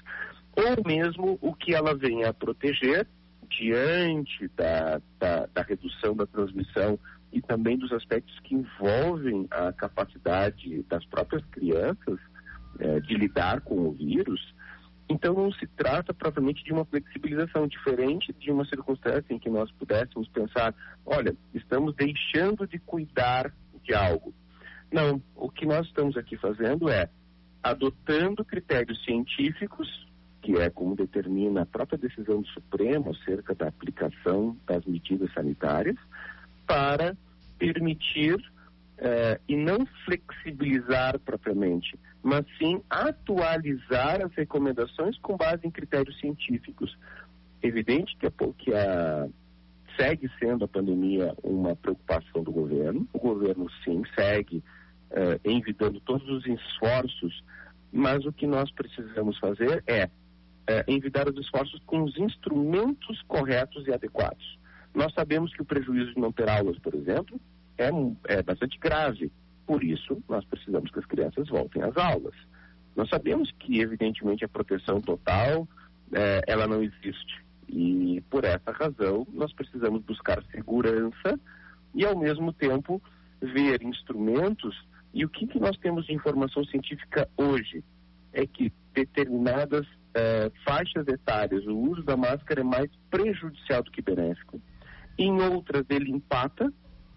ou 0.56 0.82
mesmo 0.86 1.38
o 1.40 1.54
que 1.54 1.74
ela 1.74 1.94
vem 1.94 2.24
a 2.24 2.32
proteger 2.32 3.06
diante 3.48 4.48
da, 4.56 5.00
da, 5.18 5.46
da 5.46 5.62
redução 5.62 6.16
da 6.16 6.26
transmissão 6.26 6.98
e 7.32 7.40
também 7.42 7.76
dos 7.76 7.92
aspectos 7.92 8.38
que 8.40 8.54
envolvem 8.54 9.46
a 9.50 9.72
capacidade 9.72 10.82
das 10.84 11.04
próprias 11.06 11.44
crianças 11.46 12.18
eh, 12.80 13.00
de 13.00 13.14
lidar 13.14 13.60
com 13.60 13.88
o 13.88 13.92
vírus. 13.92 14.40
Então, 15.08 15.34
não 15.34 15.52
se 15.52 15.66
trata 15.66 16.12
propriamente 16.12 16.64
de 16.64 16.72
uma 16.72 16.84
flexibilização 16.84 17.66
diferente 17.66 18.32
de 18.32 18.50
uma 18.50 18.64
circunstância 18.64 19.32
em 19.32 19.38
que 19.38 19.50
nós 19.50 19.70
pudéssemos 19.72 20.28
pensar: 20.28 20.74
olha, 21.04 21.36
estamos 21.54 21.94
deixando 21.94 22.66
de 22.66 22.78
cuidar 22.78 23.52
de 23.82 23.94
algo. 23.94 24.34
Não, 24.90 25.22
o 25.34 25.50
que 25.50 25.66
nós 25.66 25.86
estamos 25.86 26.16
aqui 26.16 26.36
fazendo 26.36 26.88
é 26.88 27.08
adotando 27.62 28.44
critérios 28.44 29.02
científicos 29.04 30.05
que 30.46 30.56
é 30.58 30.70
como 30.70 30.94
determina 30.94 31.62
a 31.62 31.66
própria 31.66 31.98
decisão 31.98 32.40
do 32.40 32.46
Supremo 32.46 33.10
acerca 33.10 33.52
da 33.52 33.66
aplicação 33.66 34.56
das 34.64 34.84
medidas 34.84 35.32
sanitárias, 35.34 35.96
para 36.64 37.16
permitir 37.58 38.36
eh, 38.98 39.40
e 39.48 39.56
não 39.56 39.84
flexibilizar 40.04 41.18
propriamente, 41.18 41.98
mas 42.22 42.46
sim 42.58 42.80
atualizar 42.88 44.24
as 44.24 44.32
recomendações 44.34 45.18
com 45.18 45.36
base 45.36 45.66
em 45.66 45.70
critérios 45.70 46.16
científicos. 46.20 46.96
Evidente 47.60 48.16
que 48.16 48.26
a, 48.26 48.30
que 48.56 48.72
a 48.72 49.28
segue 49.98 50.30
sendo 50.38 50.64
a 50.64 50.68
pandemia 50.68 51.34
uma 51.42 51.74
preocupação 51.74 52.44
do 52.44 52.52
governo. 52.52 53.08
O 53.12 53.18
governo 53.18 53.66
sim 53.82 54.00
segue 54.14 54.62
eh, 55.10 55.40
envidando 55.44 55.98
todos 56.02 56.28
os 56.28 56.46
esforços, 56.46 57.42
mas 57.90 58.24
o 58.24 58.32
que 58.32 58.46
nós 58.46 58.70
precisamos 58.70 59.36
fazer 59.40 59.82
é 59.88 60.08
é, 60.66 60.84
envidar 60.88 61.28
os 61.28 61.38
esforços 61.38 61.80
com 61.86 62.02
os 62.02 62.16
instrumentos 62.18 63.22
corretos 63.22 63.86
e 63.86 63.92
adequados. 63.92 64.58
Nós 64.94 65.12
sabemos 65.14 65.52
que 65.52 65.62
o 65.62 65.64
prejuízo 65.64 66.14
de 66.14 66.20
não 66.20 66.32
ter 66.32 66.48
aulas, 66.48 66.78
por 66.78 66.94
exemplo, 66.94 67.40
é, 67.78 67.90
é 68.28 68.42
bastante 68.42 68.78
grave. 68.78 69.30
Por 69.66 69.84
isso, 69.84 70.22
nós 70.28 70.44
precisamos 70.44 70.90
que 70.90 70.98
as 70.98 71.06
crianças 71.06 71.48
voltem 71.48 71.82
às 71.82 71.96
aulas. 71.96 72.34
Nós 72.94 73.08
sabemos 73.10 73.52
que, 73.58 73.80
evidentemente, 73.80 74.44
a 74.44 74.48
proteção 74.48 75.00
total, 75.00 75.68
é, 76.12 76.42
ela 76.46 76.66
não 76.66 76.82
existe. 76.82 77.44
E, 77.68 78.22
por 78.30 78.44
essa 78.44 78.72
razão, 78.72 79.26
nós 79.32 79.52
precisamos 79.52 80.02
buscar 80.02 80.42
segurança 80.50 81.38
e, 81.94 82.04
ao 82.04 82.16
mesmo 82.16 82.52
tempo, 82.52 83.02
ver 83.40 83.82
instrumentos. 83.82 84.74
E 85.12 85.24
o 85.24 85.28
que, 85.28 85.46
que 85.46 85.60
nós 85.60 85.76
temos 85.76 86.06
de 86.06 86.14
informação 86.14 86.64
científica 86.64 87.28
hoje? 87.36 87.84
É 88.32 88.46
que 88.46 88.72
determinadas 88.94 89.86
é, 90.16 90.50
faixas 90.64 91.06
etárias, 91.06 91.66
o 91.66 91.76
uso 91.76 92.02
da 92.02 92.16
máscara 92.16 92.62
é 92.62 92.64
mais 92.64 92.90
prejudicial 93.10 93.82
do 93.82 93.90
que 93.90 94.00
benéfico. 94.00 94.60
Em 95.18 95.40
outras, 95.42 95.84
ele 95.90 96.10
empata, 96.10 96.72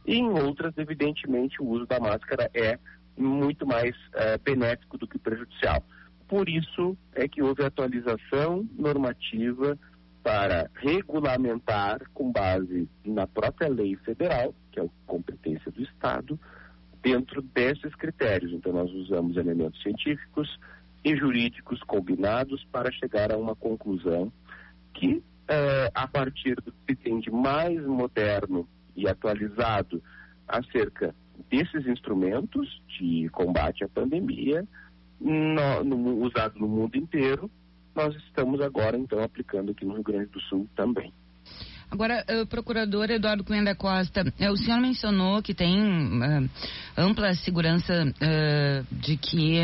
e 0.06 0.16
em 0.16 0.30
outras, 0.30 0.78
evidentemente, 0.78 1.62
o 1.62 1.68
uso 1.68 1.86
da 1.86 2.00
máscara 2.00 2.52
é 2.54 2.78
muito 3.18 3.66
mais 3.66 3.96
é, 4.14 4.38
benéfico 4.38 4.98
do 4.98 5.08
que 5.08 5.18
prejudicial. 5.18 5.82
Por 6.28 6.50
isso 6.50 6.98
é 7.14 7.28
que 7.28 7.42
houve 7.42 7.64
atualização 7.64 8.68
normativa 8.78 9.78
para 10.22 10.70
regulamentar, 10.76 12.02
com 12.14 12.32
base 12.32 12.88
na 13.06 13.26
própria 13.26 13.70
lei 13.70 13.96
federal, 13.98 14.54
que 14.72 14.80
é 14.80 14.84
a 14.84 14.90
competência 15.08 15.72
do 15.72 15.82
Estado, 15.82 16.38
dentro 17.02 17.42
desses 17.42 17.96
critérios. 17.96 18.52
Então, 18.52 18.74
nós 18.74 18.92
usamos 18.92 19.38
elementos 19.38 19.82
científicos, 19.82 20.60
e 21.04 21.16
jurídicos 21.16 21.82
combinados 21.84 22.64
para 22.72 22.92
chegar 22.92 23.32
a 23.32 23.38
uma 23.38 23.56
conclusão 23.56 24.32
que, 24.94 25.24
eh, 25.48 25.92
a 25.94 26.08
partir 26.08 26.56
do 26.56 26.74
que 26.86 26.96
tem 26.96 27.20
de 27.20 27.32
mais 27.32 27.82
moderno 27.86 28.68
e 28.96 29.08
atualizado 29.08 30.02
acerca 30.48 31.16
desses 31.50 31.88
instrumentos 31.88 32.82
de 32.88 33.30
combate 33.30 33.84
à 33.84 33.88
pandemia, 33.88 34.68
no, 35.20 35.84
no, 35.84 36.26
usado 36.26 36.60
no 36.60 36.68
mundo 36.68 36.96
inteiro, 36.98 37.50
nós 37.96 38.16
estamos 38.16 38.62
agora, 38.62 38.98
então, 38.98 39.22
aplicando 39.22 39.72
aqui 39.72 39.86
no 39.86 39.94
Rio 39.94 40.04
Grande 40.04 40.28
do 40.28 40.40
Sul 40.42 40.68
também. 40.76 41.14
Agora, 41.92 42.24
uh, 42.30 42.46
procurador 42.46 43.10
Eduardo 43.10 43.44
Cunha 43.44 43.64
da 43.64 43.74
Costa, 43.76 44.22
uh, 44.22 44.52
o 44.52 44.58
senhor 44.58 44.80
mencionou 44.80 45.42
que 45.42 45.56
tem 45.56 45.82
uh, 45.82 46.50
ampla 46.96 47.34
segurança 47.34 48.06
de 48.92 49.18
que 49.18 49.60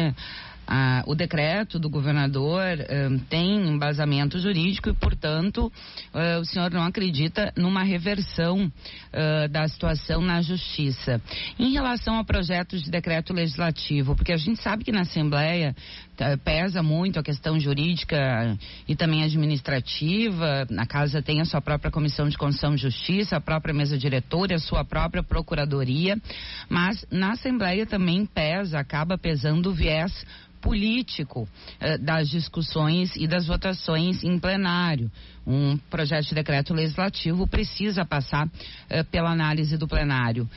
a, 0.68 1.04
o 1.06 1.16
decreto 1.16 1.78
do 1.78 1.90
governador 1.90 2.78
uh, 2.80 3.20
tem 3.30 3.68
embasamento 3.68 4.40
jurídico 4.40 4.90
e, 4.90 4.94
portanto, 4.94 5.72
uh, 6.14 6.40
o 6.40 6.46
senhor 6.46 6.72
não 6.72 6.84
acredita 6.84 7.54
numa 7.56 7.84
reversão 7.84 8.66
uh, 8.66 9.48
da 9.50 9.68
situação 9.68 10.22
na 10.22 10.42
justiça. 10.42 11.22
Em 11.60 11.72
relação 11.72 12.16
ao 12.16 12.26
projeto 12.26 12.78
de 12.78 12.90
decreto 12.90 13.34
legislativo, 13.34 14.16
porque 14.16 14.32
a 14.32 14.38
gente 14.38 14.62
sabe 14.62 14.84
que 14.84 14.92
na 14.92 15.02
Assembleia 15.02 15.76
pesa 16.44 16.82
muito 16.82 17.20
a 17.20 17.24
questão 17.24 17.60
jurídica 17.60 18.58
e 18.88 18.96
também 18.96 19.24
administrativa. 19.24 20.68
A 20.78 20.86
casa 20.86 21.22
tem 21.22 21.42
a 21.42 21.46
sua 21.46 21.62
própria 21.62 21.92
comissão 21.92 22.28
de 22.30 22.38
Constituição 22.38 22.76
e 22.76 22.78
Justiça, 22.78 23.38
a 23.38 23.42
própria 23.42 23.74
mesa 23.74 23.98
diretora, 23.98 24.56
a 24.56 24.60
sua 24.60 24.84
própria 24.84 25.24
procuradoria, 25.24 26.18
mas 26.70 27.06
na 27.12 27.34
Assembleia 27.34 27.86
também 27.86 28.26
pesa, 28.26 28.80
acaba 28.80 29.18
pesando 29.18 29.70
o 29.70 29.74
viés 29.74 30.26
político 30.62 31.48
eh, 31.80 31.98
das 32.00 32.28
discussões 32.28 33.16
e 33.16 33.28
das 33.28 33.46
votações 33.46 34.24
em 34.24 34.40
plenário. 34.40 35.12
Um 35.46 35.78
projeto 35.78 36.30
de 36.30 36.34
decreto 36.34 36.74
legislativo 36.74 37.48
precisa 37.48 38.04
passar 38.04 38.50
eh, 38.90 39.04
pela 39.04 39.30
análise 39.30 39.78
do 39.78 39.88
plenário. 39.88 40.50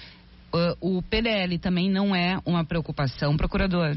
Uh, 0.51 0.97
o 0.97 1.03
PDL 1.03 1.59
também 1.59 1.91
não 1.91 2.17
é 2.17 2.41
uma 2.47 2.65
preocupação, 2.65 3.37
procurador? 3.37 3.95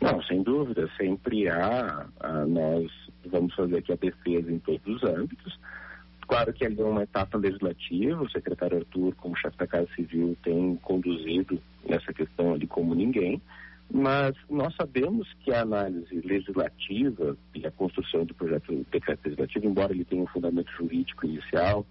Não, 0.00 0.22
sem 0.22 0.42
dúvida, 0.42 0.88
sempre 0.96 1.48
há, 1.48 2.06
nós 2.46 2.90
vamos 3.26 3.54
fazer 3.54 3.78
aqui 3.78 3.92
a 3.92 3.96
defesa 3.96 4.52
em 4.52 4.58
todos 4.58 4.86
os 4.86 5.02
âmbitos. 5.02 5.58
Claro 6.26 6.52
que 6.52 6.64
ali 6.64 6.80
é 6.80 6.84
uma 6.84 7.02
etapa 7.02 7.36
legislativa, 7.36 8.22
o 8.22 8.30
secretário 8.30 8.78
Arthur, 8.78 9.14
como 9.16 9.36
chefe 9.36 9.56
da 9.58 9.66
Casa 9.66 9.88
Civil, 9.94 10.36
tem 10.42 10.76
conduzido 10.76 11.60
essa 11.86 12.12
questão 12.12 12.54
ali 12.54 12.66
como 12.66 12.94
ninguém, 12.94 13.40
mas 13.92 14.34
nós 14.48 14.74
sabemos 14.74 15.30
que 15.44 15.52
a 15.52 15.60
análise 15.60 16.20
legislativa 16.24 17.36
e 17.54 17.66
a 17.66 17.70
construção 17.70 18.24
do 18.24 18.34
projeto 18.34 18.74
de 18.74 18.84
decreto 18.90 19.20
legislativo, 19.24 19.66
embora 19.66 19.92
ele 19.92 20.04
tenha 20.04 20.22
um 20.22 20.26
fundamento 20.26 20.70
jurídico 20.72 21.26
inicial, 21.26 21.86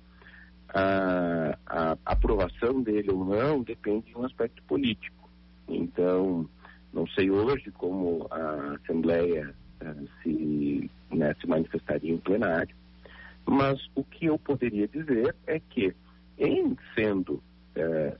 a, 0.74 1.58
a 1.68 1.98
aprovação 2.06 2.82
dele 2.82 3.12
ou 3.12 3.24
não 3.24 3.62
depende 3.62 4.08
de 4.08 4.18
um 4.18 4.26
aspecto 4.26 4.64
político. 4.64 5.30
Então, 5.68 6.50
não 6.94 7.08
sei 7.08 7.32
hoje 7.32 7.72
como 7.72 8.28
a 8.30 8.76
Assembleia 8.76 9.54
uh, 9.82 10.08
se, 10.22 10.90
né, 11.12 11.36
se 11.42 11.48
manifestaria 11.48 12.14
em 12.14 12.18
plenário, 12.18 12.76
mas 13.46 13.80
o 13.96 14.04
que 14.04 14.28
eu 14.28 14.38
poderia 14.38 14.88
dizer 14.88 15.36
é 15.48 15.60
que, 15.60 15.94
em 16.38 16.78
sendo, 16.96 17.34
uh, 17.76 18.18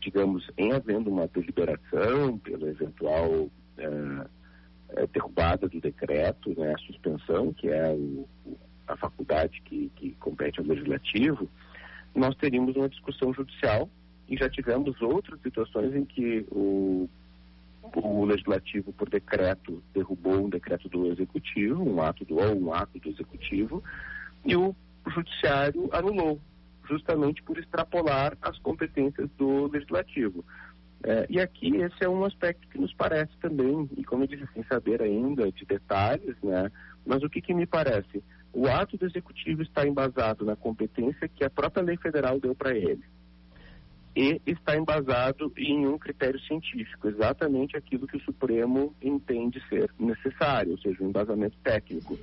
digamos, 0.00 0.48
em 0.56 0.72
havendo 0.72 1.10
uma 1.10 1.26
deliberação 1.26 2.38
pela 2.38 2.68
eventual 2.68 3.30
uh, 3.32 4.30
derrubada 5.12 5.68
do 5.68 5.80
decreto, 5.80 6.58
né, 6.58 6.74
a 6.74 6.78
suspensão, 6.78 7.52
que 7.52 7.68
é 7.68 7.90
o, 7.90 8.28
a 8.86 8.96
faculdade 8.96 9.60
que, 9.62 9.90
que 9.96 10.12
compete 10.12 10.60
ao 10.60 10.66
legislativo, 10.66 11.48
nós 12.14 12.34
teríamos 12.36 12.76
uma 12.76 12.88
discussão 12.88 13.32
judicial 13.32 13.88
e 14.28 14.36
já 14.36 14.48
tivemos 14.48 15.00
outras 15.00 15.40
situações 15.40 15.94
em 15.94 16.04
que 16.04 16.46
o, 16.50 17.08
o 17.94 18.24
legislativo, 18.24 18.92
por 18.92 19.08
decreto, 19.08 19.82
derrubou 19.92 20.44
um 20.44 20.48
decreto 20.48 20.88
do 20.88 21.06
executivo, 21.06 21.82
um 21.82 22.00
ato 22.00 22.24
do 22.24 22.36
ou 22.36 22.54
um 22.56 22.72
ato 22.72 22.98
do 22.98 23.08
executivo, 23.08 23.82
e 24.44 24.56
o 24.56 24.74
judiciário 25.08 25.88
anulou, 25.92 26.40
justamente 26.88 27.42
por 27.42 27.58
extrapolar 27.58 28.36
as 28.42 28.58
competências 28.58 29.28
do 29.36 29.66
legislativo. 29.68 30.44
É, 31.02 31.26
e 31.30 31.40
aqui 31.40 31.74
esse 31.76 32.04
é 32.04 32.08
um 32.08 32.24
aspecto 32.24 32.68
que 32.68 32.78
nos 32.78 32.92
parece 32.92 33.32
também, 33.40 33.88
e 33.96 34.04
como 34.04 34.24
eu 34.24 34.28
disse, 34.28 34.46
sem 34.52 34.62
saber 34.64 35.00
ainda 35.02 35.50
de 35.50 35.64
detalhes, 35.64 36.36
né, 36.42 36.70
mas 37.06 37.22
o 37.22 37.30
que, 37.30 37.40
que 37.40 37.54
me 37.54 37.66
parece? 37.66 38.22
O 38.52 38.66
ato 38.66 38.96
do 38.96 39.06
executivo 39.06 39.62
está 39.62 39.86
embasado 39.86 40.44
na 40.44 40.56
competência 40.56 41.28
que 41.28 41.44
a 41.44 41.50
própria 41.50 41.82
lei 41.82 41.96
federal 41.96 42.38
deu 42.38 42.54
para 42.54 42.76
ele. 42.76 43.02
E 44.14 44.40
está 44.44 44.76
embasado 44.76 45.52
em 45.56 45.86
um 45.86 45.96
critério 45.96 46.40
científico, 46.40 47.08
exatamente 47.08 47.76
aquilo 47.76 48.08
que 48.08 48.16
o 48.16 48.22
Supremo 48.22 48.94
entende 49.00 49.62
ser 49.68 49.90
necessário, 49.98 50.72
ou 50.72 50.78
seja, 50.78 51.02
um 51.02 51.08
embasamento 51.08 51.56
técnico. 51.62 52.18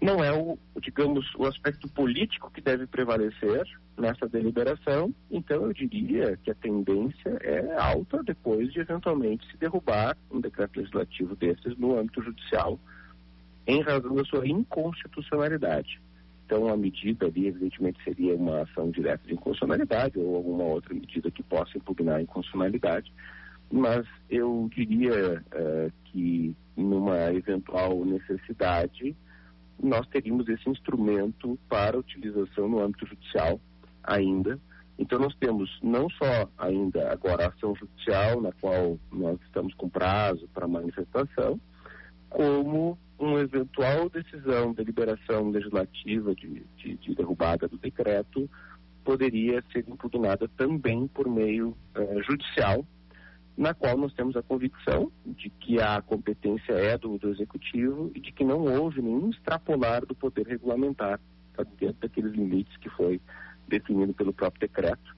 Não 0.00 0.22
é 0.22 0.32
o, 0.32 0.58
digamos, 0.80 1.32
o 1.36 1.46
aspecto 1.46 1.88
político 1.88 2.50
que 2.50 2.60
deve 2.60 2.86
prevalecer 2.86 3.62
nessa 3.96 4.28
deliberação, 4.28 5.14
então 5.30 5.62
eu 5.64 5.72
diria 5.72 6.36
que 6.42 6.50
a 6.50 6.54
tendência 6.54 7.38
é 7.40 7.76
alta 7.78 8.22
depois 8.22 8.72
de 8.72 8.80
eventualmente 8.80 9.46
se 9.50 9.56
derrubar 9.56 10.16
um 10.30 10.40
decreto 10.40 10.78
legislativo 10.78 11.36
desses 11.36 11.76
no 11.78 11.98
âmbito 11.98 12.22
judicial 12.22 12.78
em 13.66 13.80
razão 13.80 14.14
da 14.14 14.24
sua 14.24 14.46
inconstitucionalidade. 14.46 16.00
Então, 16.44 16.68
a 16.68 16.76
medida 16.76 17.26
ali, 17.26 17.46
evidentemente, 17.46 18.02
seria 18.04 18.34
uma 18.34 18.62
ação 18.62 18.90
direta 18.90 19.26
de 19.26 19.34
inconstitucionalidade 19.34 20.18
ou 20.18 20.36
alguma 20.36 20.64
outra 20.64 20.92
medida 20.92 21.30
que 21.30 21.42
possa 21.42 21.78
impugnar 21.78 22.16
a 22.16 22.22
inconstitucionalidade, 22.22 23.12
mas 23.70 24.06
eu 24.28 24.68
diria 24.74 25.40
uh, 25.40 25.92
que, 26.04 26.54
numa 26.76 27.32
eventual 27.32 28.04
necessidade, 28.04 29.16
nós 29.82 30.06
teríamos 30.08 30.46
esse 30.48 30.68
instrumento 30.68 31.58
para 31.68 31.98
utilização 31.98 32.68
no 32.68 32.80
âmbito 32.80 33.06
judicial 33.06 33.58
ainda. 34.02 34.58
Então, 34.98 35.18
nós 35.18 35.34
temos 35.36 35.70
não 35.82 36.08
só 36.10 36.48
ainda 36.58 37.10
agora 37.10 37.46
a 37.46 37.48
ação 37.48 37.74
judicial, 37.74 38.42
na 38.42 38.52
qual 38.52 38.98
nós 39.10 39.40
estamos 39.42 39.72
com 39.74 39.88
prazo 39.88 40.46
para 40.52 40.68
manifestação, 40.68 41.58
como 42.28 42.98
uma 43.22 43.40
eventual 43.40 44.10
decisão, 44.10 44.72
deliberação 44.72 45.50
legislativa 45.50 46.34
de, 46.34 46.64
de, 46.76 46.96
de 46.96 47.14
derrubada 47.14 47.68
do 47.68 47.78
decreto 47.78 48.50
poderia 49.04 49.62
ser 49.72 49.84
impugnada 49.88 50.48
também 50.56 51.06
por 51.06 51.28
meio 51.28 51.76
uh, 51.96 52.22
judicial, 52.24 52.84
na 53.56 53.74
qual 53.74 53.96
nós 53.96 54.12
temos 54.14 54.36
a 54.36 54.42
convicção 54.42 55.10
de 55.24 55.50
que 55.50 55.80
a 55.80 56.02
competência 56.02 56.72
é 56.72 56.98
do, 56.98 57.16
do 57.16 57.30
executivo 57.30 58.10
e 58.14 58.20
de 58.20 58.32
que 58.32 58.44
não 58.44 58.64
houve 58.64 59.00
nenhum 59.00 59.30
extrapolar 59.30 60.04
do 60.04 60.14
poder 60.14 60.46
regulamentar 60.46 61.20
tá, 61.54 61.64
dentro 61.78 62.00
daqueles 62.00 62.32
limites 62.32 62.76
que 62.78 62.88
foi 62.90 63.20
definido 63.68 64.12
pelo 64.14 64.32
próprio 64.32 64.68
decreto 64.68 65.16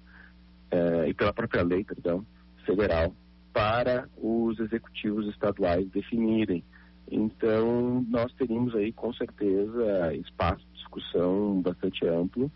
uh, 0.73 1.09
e 1.09 1.15
pela 1.15 1.33
própria 1.33 1.63
lei, 1.63 1.85
perdão, 1.85 2.27
federal 2.67 3.15
para 3.51 4.11
os 4.19 4.59
executivos 4.59 5.27
estaduais 5.29 5.89
definirem 5.89 6.63
então, 7.11 8.05
nós 8.09 8.33
teríamos 8.35 8.75
aí, 8.75 8.93
com 8.93 9.13
certeza, 9.13 10.15
espaço 10.15 10.65
de 10.73 10.79
discussão 10.79 11.61
bastante 11.61 12.07
amplo, 12.07 12.51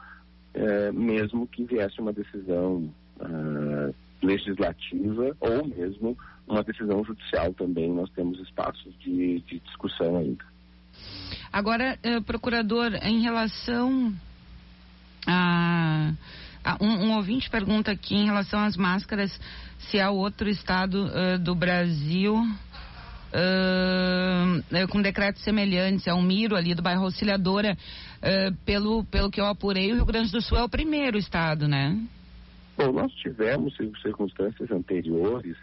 é, 0.54 0.90
mesmo 0.92 1.46
que 1.46 1.64
viesse 1.64 2.00
uma 2.00 2.12
decisão 2.12 2.92
uh, 3.20 3.94
legislativa 4.22 5.36
ou 5.40 5.66
mesmo 5.66 6.16
uma 6.46 6.62
decisão 6.62 7.04
judicial 7.04 7.52
também, 7.54 7.92
nós 7.92 8.10
temos 8.10 8.40
espaços 8.40 8.92
de, 8.98 9.40
de 9.40 9.60
discussão 9.60 10.16
ainda. 10.16 10.44
Agora, 11.52 11.98
eh, 12.02 12.20
procurador, 12.20 12.94
em 13.02 13.20
relação 13.20 14.12
a. 15.26 16.14
Um, 16.80 17.06
um, 17.06 17.16
ouvinte 17.16 17.48
pergunta 17.48 17.92
aqui 17.92 18.14
em 18.14 18.26
relação 18.26 18.60
às 18.60 18.76
máscaras, 18.76 19.40
se 19.78 19.98
há 19.98 20.10
outro 20.10 20.50
estado 20.50 21.06
uh, 21.06 21.38
do 21.38 21.54
Brasil 21.54 22.36
uh, 23.32 24.88
com 24.88 25.02
decretos 25.02 25.42
semelhantes, 25.42 26.06
é 26.06 26.14
um 26.14 26.22
Miro 26.22 26.56
ali 26.56 26.74
do 26.74 26.82
bairro 26.82 27.04
Auxiliadora, 27.04 27.76
uh, 28.18 28.54
pelo, 28.64 29.04
pelo 29.04 29.30
que 29.30 29.40
eu 29.40 29.46
apurei, 29.46 29.92
o 29.92 29.96
Rio 29.96 30.06
Grande 30.06 30.32
do 30.32 30.40
Sul 30.40 30.58
é 30.58 30.62
o 30.62 30.68
primeiro 30.68 31.18
estado, 31.18 31.68
né? 31.68 31.98
Bom, 32.76 32.92
nós 32.92 33.12
tivemos 33.14 33.76
circunstâncias 34.02 34.70
anteriores 34.70 35.56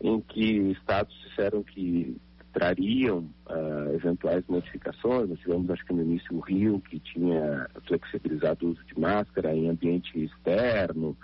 em 0.00 0.20
que 0.20 0.72
estados 0.72 1.14
disseram 1.26 1.62
que 1.62 2.16
trariam 2.52 3.28
uh, 3.48 3.94
eventuais 3.94 4.44
modificações. 4.48 5.28
Nós 5.28 5.38
tivemos, 5.40 5.70
acho 5.70 5.84
que 5.84 5.92
no 5.92 6.02
início, 6.02 6.36
o 6.36 6.40
Rio, 6.40 6.80
que 6.80 6.98
tinha 6.98 7.68
flexibilizado 7.86 8.66
o 8.66 8.70
uso 8.70 8.84
de 8.84 8.98
máscara 8.98 9.54
em 9.54 9.68
ambiente 9.68 10.18
externo 10.18 11.16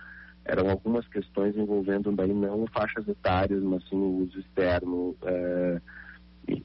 eram 0.49 0.71
algumas 0.71 1.07
questões 1.09 1.57
envolvendo 1.57 2.13
daí 2.13 2.33
não 2.33 2.67
faixas 2.69 3.07
etárias, 3.09 3.63
mas 3.63 3.87
sim 3.89 3.97
o 3.97 4.23
uso 4.23 4.39
externo, 4.39 5.17
é, 5.23 5.81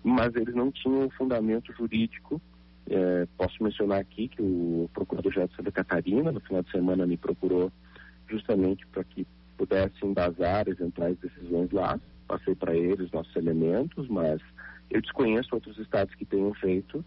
mas 0.03 0.35
eles 0.35 0.53
não 0.53 0.71
tinham 0.71 1.09
fundamento 1.11 1.73
jurídico. 1.73 2.41
É, 2.89 3.27
posso 3.37 3.63
mencionar 3.63 3.99
aqui 3.99 4.27
que 4.27 4.41
o 4.41 4.89
Procurador-Geral 4.93 5.47
de 5.47 5.55
Santa 5.55 5.71
Catarina, 5.71 6.31
no 6.31 6.39
final 6.41 6.61
de 6.61 6.71
semana, 6.71 7.07
me 7.07 7.17
procurou 7.17 7.71
justamente 8.27 8.85
para 8.87 9.03
que 9.03 9.25
pudesse 9.57 10.05
embasar 10.05 10.67
eventuais 10.67 11.17
decisões 11.17 11.71
lá. 11.71 11.99
Passei 12.27 12.55
para 12.55 12.75
eles 12.75 13.11
nossos 13.11 13.35
elementos, 13.35 14.07
mas 14.07 14.41
eu 14.89 15.01
desconheço 15.01 15.55
outros 15.55 15.77
estados 15.79 16.13
que 16.15 16.25
tenham 16.25 16.53
feito, 16.53 17.03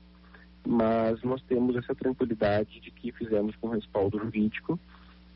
mas 0.67 1.23
nós 1.23 1.43
temos 1.43 1.77
essa 1.77 1.95
tranquilidade 1.95 2.81
de 2.81 2.91
que 2.91 3.13
fizemos 3.13 3.55
com 3.57 3.69
respaldo 3.69 4.19
jurídico. 4.19 4.79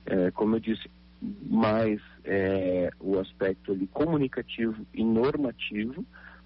É, 0.07 0.31
como 0.31 0.57
eu 0.57 0.61
disse, 0.61 0.91
mais 1.21 2.01
é, 2.25 2.91
o 3.01 3.19
aspecto 3.19 3.73
ali 3.73 3.87
comunicativo 3.89 4.87
e 4.95 5.05
normativo, 5.05 6.05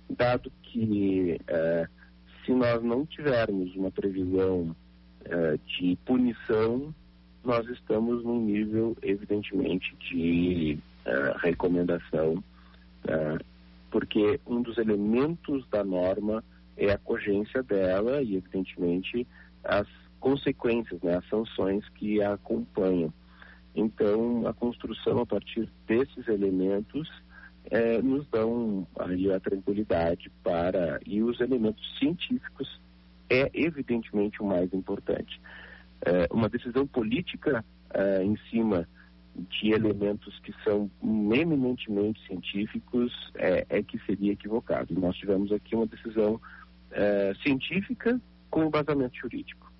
dado 0.08 0.52
que 0.62 1.38
uh, 1.42 1.88
se 2.44 2.52
nós 2.52 2.82
não 2.82 3.06
tivermos 3.06 3.74
uma 3.76 3.90
previsão 3.90 4.74
uh, 5.26 5.58
de 5.66 5.96
punição, 6.04 6.94
nós 7.44 7.68
estamos 7.68 8.24
num 8.24 8.40
nível, 8.40 8.96
evidentemente, 9.02 9.94
de 9.96 10.78
uh, 11.06 11.38
recomendação, 11.38 12.42
porque 13.90 14.40
um 14.46 14.62
dos 14.62 14.78
elementos 14.78 15.68
da 15.68 15.82
norma 15.82 16.44
é 16.76 16.92
a 16.92 16.98
cogência 16.98 17.62
dela 17.64 18.22
e, 18.22 18.36
evidentemente, 18.36 19.26
as 19.64 19.88
consequências, 20.20 21.02
né, 21.02 21.16
as 21.16 21.28
sanções 21.28 21.86
que 21.96 22.22
a 22.22 22.34
acompanham. 22.34 23.12
Então, 23.74 24.46
a 24.46 24.52
construção 24.52 25.20
a 25.20 25.26
partir 25.26 25.68
desses 25.86 26.28
elementos 26.28 27.08
é, 27.70 28.02
nos 28.02 28.26
dão 28.28 28.86
aí 28.98 29.32
a 29.32 29.40
tranquilidade 29.40 30.30
para 30.42 31.00
e 31.06 31.22
os 31.22 31.40
elementos 31.40 31.98
científicos 31.98 32.80
é 33.30 33.50
evidentemente 33.54 34.42
o 34.42 34.46
mais 34.46 34.72
importante. 34.74 35.40
É, 36.04 36.26
uma 36.30 36.48
decisão 36.48 36.86
política 36.86 37.64
é, 37.94 38.22
em 38.22 38.36
cima 38.50 38.86
de 39.34 39.70
elementos 39.70 40.38
que 40.40 40.52
são 40.62 40.90
eminentemente 41.02 42.20
científicos 42.26 43.12
é, 43.36 43.64
é 43.70 43.82
que 43.82 43.98
seria 44.00 44.32
equivocado. 44.32 44.92
Nós 44.94 45.16
tivemos 45.16 45.50
aqui 45.52 45.74
uma 45.74 45.86
decisão 45.86 46.38
é, 46.90 47.32
científica 47.42 48.20
com 48.50 48.64
embasamento 48.64 49.16
jurídico. 49.16 49.72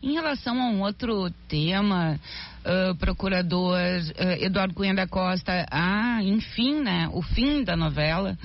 Em 0.00 0.12
relação 0.12 0.60
a 0.60 0.66
um 0.66 0.82
outro 0.82 1.30
tema, 1.48 2.20
uh, 2.64 2.94
procurador 2.96 3.76
uh, 3.76 4.44
Eduardo 4.44 4.74
Cunha 4.74 4.94
da 4.94 5.06
Costa, 5.06 5.66
ah, 5.70 6.20
enfim, 6.22 6.82
né, 6.82 7.08
o 7.12 7.22
fim 7.22 7.62
da 7.62 7.76
novela 7.76 8.36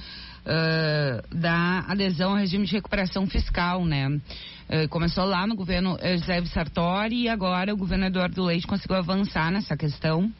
uh, 0.45 1.35
da 1.35 1.79
adesão 1.87 2.31
ao 2.31 2.37
regime 2.37 2.65
de 2.65 2.73
recuperação 2.73 3.25
fiscal, 3.27 3.85
né? 3.85 4.19
começou 4.91 5.25
lá 5.25 5.47
no 5.47 5.55
governo 5.55 5.97
José 6.19 6.45
Sartori 6.45 7.23
e 7.23 7.27
agora 7.27 7.73
o 7.73 7.77
governo 7.77 8.05
Eduardo 8.05 8.43
Leite 8.43 8.67
conseguiu 8.67 8.97
avançar 8.97 9.51
nessa 9.51 9.75
questão. 9.75 10.31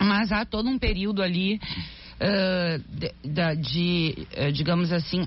Mas 0.00 0.30
há 0.30 0.44
todo 0.44 0.68
um 0.68 0.78
período 0.78 1.20
ali 1.20 1.58
de, 3.24 3.56
de, 3.60 4.52
digamos 4.52 4.92
assim, 4.92 5.26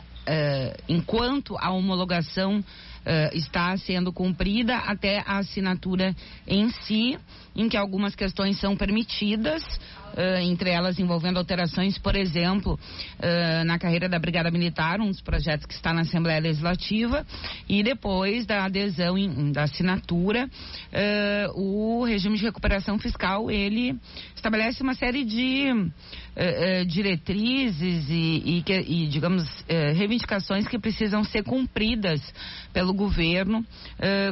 enquanto 0.88 1.57
a 1.57 1.71
homologação 1.71 2.60
uh, 2.60 3.36
está 3.36 3.75
sendo 3.77 4.13
cumprida 4.13 4.77
até 4.77 5.19
a 5.25 5.38
assinatura 5.38 6.15
em 6.47 6.69
si, 6.69 7.17
em 7.55 7.67
que 7.67 7.77
algumas 7.77 8.15
questões 8.15 8.60
são 8.60 8.75
permitidas, 8.75 9.63
uh, 10.12 10.41
entre 10.41 10.69
elas 10.69 11.00
envolvendo 11.00 11.38
alterações, 11.38 11.97
por 11.97 12.15
exemplo, 12.15 12.74
uh, 12.74 13.63
na 13.65 13.78
carreira 13.80 14.08
da 14.08 14.19
Brigada 14.19 14.52
Militar, 14.52 15.00
um 15.00 15.08
dos 15.08 15.21
projetos 15.21 15.65
que 15.65 15.74
está 15.74 15.93
na 15.93 16.02
Assembleia 16.02 16.39
Legislativa, 16.39 17.26
e 17.67 17.84
depois 17.84 18.45
da 18.45 18.65
adesão, 18.65 19.17
em, 19.17 19.52
da 19.52 19.63
assinatura, 19.63 20.47
uh, 20.47 21.60
o 21.60 22.04
regime 22.06 22.38
de 22.38 22.43
recuperação 22.43 23.00
fiscal, 23.00 23.50
ele 23.50 23.95
estabelece 24.36 24.82
uma 24.82 24.93
série 24.93 25.24
de 25.24 25.91
diretrizes 26.88 28.10
e, 28.10 28.63
e, 28.65 29.04
e 29.04 29.08
digamos, 29.08 29.43
reivindicações 29.93 30.65
que 30.65 30.80
precisam 30.80 31.26
ser 31.26 31.43
cumpridas 31.43 32.21
pelo 32.74 32.93
governo, 32.93 33.65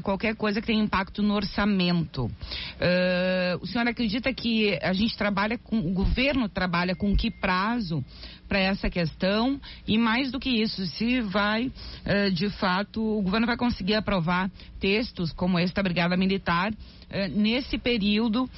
qualquer 0.02 0.34
coisa 0.36 0.62
que 0.62 0.68
tenha 0.68 0.82
impacto 0.82 1.22
no 1.22 1.36
orçamento. 1.36 2.32
o 3.62 3.68
senhor 3.68 3.86
acredita 3.86 4.34
que 4.34 4.80
a 4.82 4.94
gente 4.94 5.18
trabalha 5.18 5.58
com, 5.70 5.78
o 5.78 5.94
governo 5.94 6.50
trabalha 6.50 6.96
com 6.96 7.16
que 7.16 7.30
prazo 7.30 8.04
para 8.48 8.58
essa 8.58 8.90
questão 8.90 9.62
e 9.88 10.00
mais 10.00 10.32
do 10.32 10.40
que 10.40 10.50
isso, 10.50 10.84
se 10.88 11.22
vai 11.22 11.68
uh, 11.68 12.32
de 12.34 12.50
fato 12.50 13.00
o 13.00 13.22
governo 13.22 13.46
vai 13.46 13.56
conseguir 13.56 13.94
aprovar 13.94 14.50
textos 14.80 15.32
como 15.32 15.60
esta 15.60 15.84
brigada 15.84 16.18
militar 16.18 16.72
uh, 16.72 17.40
nesse 17.40 17.78
período 17.78 18.46
uh, 18.46 18.50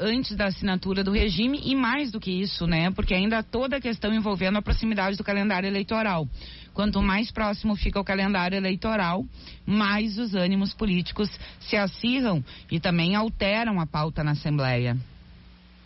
antes 0.00 0.36
da 0.36 0.46
assinatura 0.46 1.02
do 1.02 1.10
regime 1.10 1.58
e 1.64 1.74
mais 1.74 2.10
do 2.10 2.20
que 2.20 2.30
isso, 2.30 2.66
né? 2.66 2.90
Porque 2.90 3.14
ainda 3.14 3.38
há 3.38 3.42
toda 3.42 3.78
a 3.78 3.80
questão 3.80 4.12
envolvendo 4.12 4.58
a 4.58 4.62
proximidade 4.62 5.16
do 5.16 5.24
calendário 5.24 5.66
eleitoral. 5.66 6.28
Quanto 6.74 7.00
mais 7.00 7.30
próximo 7.32 7.74
fica 7.74 7.98
o 7.98 8.04
calendário 8.04 8.54
eleitoral, 8.54 9.24
mais 9.64 10.18
os 10.18 10.34
ânimos 10.34 10.74
políticos 10.74 11.30
se 11.60 11.74
acirram 11.74 12.44
e 12.70 12.78
também 12.78 13.14
alteram 13.14 13.80
a 13.80 13.86
pauta 13.86 14.22
na 14.22 14.32
Assembleia. 14.32 14.94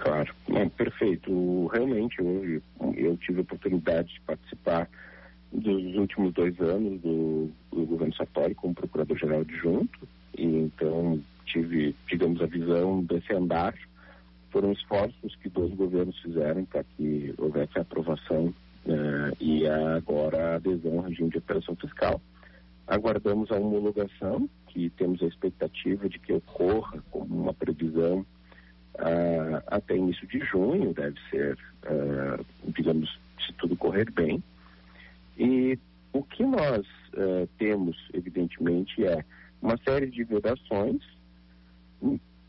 Claro, 0.00 0.34
não, 0.48 0.66
perfeito. 0.70 1.66
Realmente, 1.66 2.22
hoje 2.22 2.62
eu 2.96 3.18
tive 3.18 3.40
a 3.40 3.42
oportunidade 3.42 4.14
de 4.14 4.20
participar 4.22 4.88
dos 5.52 5.94
últimos 5.94 6.32
dois 6.32 6.58
anos 6.58 7.00
do, 7.02 7.50
do 7.70 7.84
governo 7.84 8.14
Sartori 8.14 8.54
como 8.54 8.74
procurador-geral 8.74 9.40
adjunto, 9.40 10.08
e 10.38 10.46
então 10.46 11.20
tive, 11.44 11.94
digamos, 12.08 12.40
a 12.40 12.46
visão 12.46 13.04
desse 13.04 13.30
andar. 13.34 13.74
Foram 14.50 14.72
esforços 14.72 15.36
que 15.36 15.50
dois 15.50 15.72
governos 15.74 16.18
fizeram 16.20 16.64
para 16.64 16.82
que 16.82 17.34
houvesse 17.36 17.78
a 17.78 17.82
aprovação 17.82 18.46
uh, 18.86 19.36
e 19.38 19.66
agora 19.66 20.52
a 20.52 20.54
adesão 20.56 20.98
ao 20.98 21.04
regime 21.04 21.28
de 21.28 21.38
operação 21.38 21.76
fiscal. 21.76 22.22
Aguardamos 22.86 23.52
a 23.52 23.56
homologação, 23.56 24.48
que 24.68 24.88
temos 24.90 25.22
a 25.22 25.26
expectativa 25.26 26.08
de 26.08 26.18
que 26.18 26.32
ocorra 26.32 27.04
como 27.10 27.42
uma 27.42 27.52
previsão 27.52 28.24
uh, 28.94 29.62
até 29.66 29.96
início 29.96 30.26
de 30.26 30.40
junho, 30.40 30.92
deve 30.92 31.18
ser, 31.30 31.58
uh, 31.84 32.44
digamos, 32.72 33.18
se 33.46 33.52
tudo 33.54 33.76
correr 33.76 34.10
bem. 34.10 34.42
E 35.38 35.78
o 36.12 36.22
que 36.22 36.44
nós 36.44 36.86
uh, 37.14 37.46
temos, 37.58 37.96
evidentemente, 38.12 39.04
é 39.04 39.24
uma 39.62 39.76
série 39.86 40.10
de 40.10 40.24
vedações, 40.24 41.02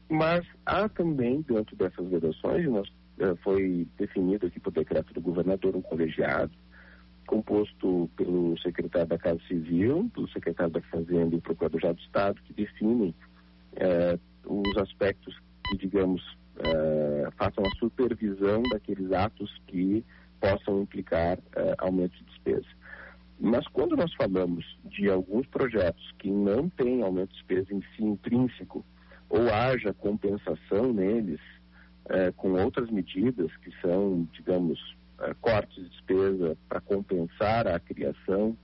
mas 0.09 0.45
há 0.65 0.89
também, 0.89 1.41
dentro 1.41 1.75
dessas 1.75 2.07
vedações, 2.07 2.65
nós, 2.67 2.91
foi 3.43 3.87
definido 3.97 4.47
aqui 4.47 4.59
por 4.59 4.73
decreto 4.73 5.13
do 5.13 5.21
governador 5.21 5.75
um 5.75 5.81
colegiado, 5.81 6.51
composto 7.27 8.09
pelo 8.17 8.59
secretário 8.59 9.07
da 9.07 9.17
Casa 9.17 9.39
Civil, 9.47 10.09
pelo 10.13 10.27
secretário 10.29 10.73
da 10.73 10.81
Fazenda 10.81 11.35
e 11.35 11.37
o 11.37 11.41
procurador-geral 11.41 11.93
do 11.93 12.01
Estado, 12.01 12.41
que 12.41 12.53
definem 12.53 13.13
os 14.45 14.77
aspectos 14.77 15.39
digamos, 15.77 16.21
uh, 16.57 17.31
façam 17.37 17.63
a 17.65 17.77
supervisão 17.77 18.61
daqueles 18.71 19.11
atos 19.11 19.51
que 19.67 20.03
possam 20.39 20.81
implicar 20.81 21.37
uh, 21.39 21.75
aumento 21.77 22.17
de 22.17 22.23
despesa. 22.25 22.67
Mas 23.39 23.67
quando 23.69 23.95
nós 23.95 24.13
falamos 24.13 24.65
de 24.85 25.09
alguns 25.09 25.47
projetos 25.47 26.11
que 26.19 26.29
não 26.29 26.69
têm 26.69 27.01
aumento 27.01 27.29
de 27.29 27.37
despesa 27.37 27.73
em 27.73 27.81
si 27.95 28.03
intrínseco, 28.03 28.85
ou 29.29 29.49
haja 29.49 29.93
compensação 29.93 30.93
neles 30.93 31.39
uh, 32.05 32.31
com 32.35 32.53
outras 32.53 32.89
medidas 32.89 33.55
que 33.57 33.71
são, 33.81 34.27
digamos, 34.33 34.79
cortes 35.39 35.75
de 35.75 35.89
despesa 35.89 36.57
para 36.67 36.81
compensar 36.81 37.67
a 37.67 37.79
criação 37.79 38.57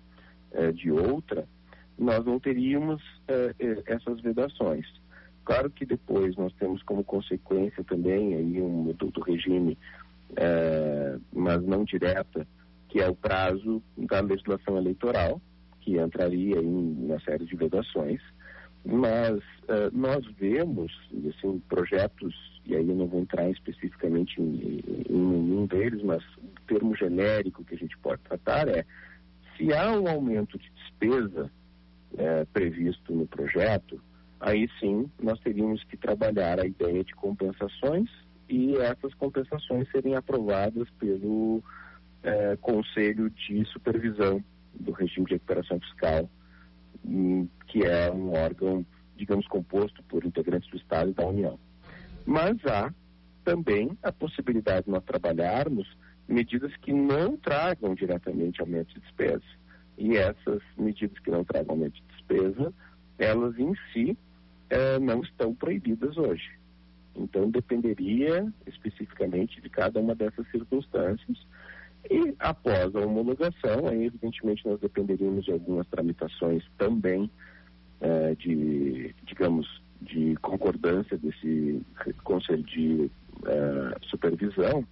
de 0.74 0.89
outra, 0.89 1.48
nós 2.00 2.26
não 2.26 2.39
teríamos 2.39 3.00
essas 3.86 4.20
vedações. 4.22 4.88
Claro 5.48 5.70
que 5.70 5.86
depois 5.86 6.36
nós 6.36 6.52
temos 6.56 6.84
como 6.84 7.06
consequência 7.06 7.82
também 7.82 8.36
aí 8.36 8.62
um 8.62 8.92
do, 8.92 9.10
do 9.10 9.22
regime, 9.22 9.78
é, 10.36 11.18
mas 11.32 11.64
não 11.64 11.86
direta, 11.86 12.46
que 12.90 13.00
é 13.00 13.08
o 13.08 13.16
prazo 13.16 13.82
da 13.98 14.20
legislação 14.20 14.76
eleitoral, 14.78 15.42
que 15.80 15.98
entraria 15.98 16.58
em 16.58 17.06
uma 17.06 17.18
série 17.22 17.46
de 17.46 17.56
vedações. 17.56 18.20
Mas 18.84 19.42
é, 19.70 19.90
nós 19.94 20.26
vemos 20.38 20.92
assim, 21.30 21.60
projetos, 21.70 22.36
e 22.66 22.76
aí 22.76 22.86
eu 22.86 22.96
não 22.96 23.08
vou 23.08 23.22
entrar 23.22 23.50
especificamente 23.50 24.42
em, 24.42 24.82
nenhum 25.10 25.66
deles, 25.66 26.04
mas 26.04 26.22
o 26.40 26.62
termo 26.68 26.94
genérico 26.94 27.64
que 27.64 27.76
a 27.76 27.78
gente 27.78 27.98
pode 28.00 28.22
tratar 28.24 28.68
é 28.68 28.84
se 29.56 29.72
há 29.72 29.94
um 29.94 30.10
aumento 30.10 30.58
de 30.60 30.70
despesa 30.72 31.50
é, 32.18 32.44
previsto 32.52 33.16
no 33.16 33.26
projeto, 33.26 34.02
aí 34.39 34.69
sim 34.80 35.10
nós 35.21 35.39
teríamos 35.39 35.84
que 35.86 35.97
trabalhar 35.97 36.60
a 36.60 36.65
ideia 36.65 37.04
de 37.04 37.13
compensações 37.15 38.10
e 38.50 38.76
essas 38.78 39.13
compensações 39.15 39.89
serem 39.91 40.15
aprovadas 40.15 40.89
pelo 41.00 41.63
é, 42.23 42.56
Conselho 42.58 43.30
de 43.30 43.65
Supervisão 43.65 44.43
do 44.73 44.91
Regime 44.91 45.26
de 45.26 45.34
Recuperação 45.34 45.80
Fiscal, 45.80 46.30
hum, 47.04 47.47
que 47.67 47.84
é 47.84 48.12
um 48.12 48.32
órgão, 48.34 48.86
digamos, 49.15 49.47
composto 49.47 50.02
por 50.04 50.23
integrantes 50.26 50.69
do 50.69 50.78
Estado 50.78 51.10
e 51.10 51.13
da 51.13 51.26
União. 51.26 51.60
Mas 52.26 52.58
há 52.65 52.93
também 53.43 53.97
a 54.04 54.12
possibilidade 54.12 54.86
de 54.86 54.91
nós 54.91 55.04
trabalharmos 55.04 55.88
medidas 56.28 56.76
que 56.78 56.91
não 56.91 57.38
tragam 57.38 57.95
diretamente 57.95 58.62
aumento 58.62 58.93
de 58.93 59.00
despesa. 59.00 59.43
E 59.97 60.15
essas 60.15 60.62
medidas 60.78 61.17
que 61.19 61.32
não 61.32 61.43
tragam 61.43 61.71
aumento 61.71 61.95
de 61.95 62.04
despesa, 62.08 62.73
elas 63.17 63.58
em 63.58 63.73
si 63.91 64.17
é, 64.69 64.99
não 64.99 65.21
estão 65.21 65.53
proibidas 65.53 66.17
hoje. 66.17 66.58
Então, 67.15 67.49
dependeria 67.49 68.51
especificamente 68.67 69.60
de 69.60 69.69
cada 69.69 69.99
uma 69.99 70.13
dessas 70.13 70.49
circunstâncias. 70.51 71.38
E 72.10 72.36
após 72.39 72.95
a 72.95 72.99
homologação, 72.99 73.88
aí 73.88 74.06
evidentemente 74.06 74.65
nós 74.65 74.80
dependeríamos 74.80 75.45
de 75.45 75.51
algumas 75.51 75.88
tramitações 75.88 76.63
também 76.77 77.30
é, 77.99 78.36
de, 78.36 79.15
digamos, 79.23 79.82
de 80.01 80.36
concordância 80.38 81.17
desse 81.17 81.82
conselho 82.23 82.63
de 82.63 83.10
é, 83.45 83.97
supervisão. 84.10 84.86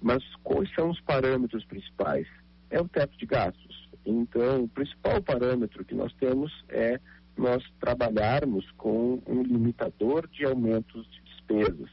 Mas 0.00 0.22
quais 0.44 0.72
são 0.74 0.90
os 0.90 1.00
parâmetros 1.00 1.64
principais? 1.64 2.28
É 2.70 2.80
o 2.80 2.88
teto 2.88 3.16
de 3.16 3.26
gastos. 3.26 3.88
Então, 4.04 4.64
o 4.64 4.68
principal 4.68 5.20
parâmetro 5.22 5.84
que 5.84 5.94
nós 5.94 6.12
temos 6.14 6.52
é 6.68 7.00
nós 7.36 7.62
trabalharmos 7.80 8.70
com 8.72 9.22
um 9.26 9.42
limitador 9.42 10.26
de 10.28 10.44
aumentos 10.44 11.08
de 11.10 11.20
despesas. 11.22 11.90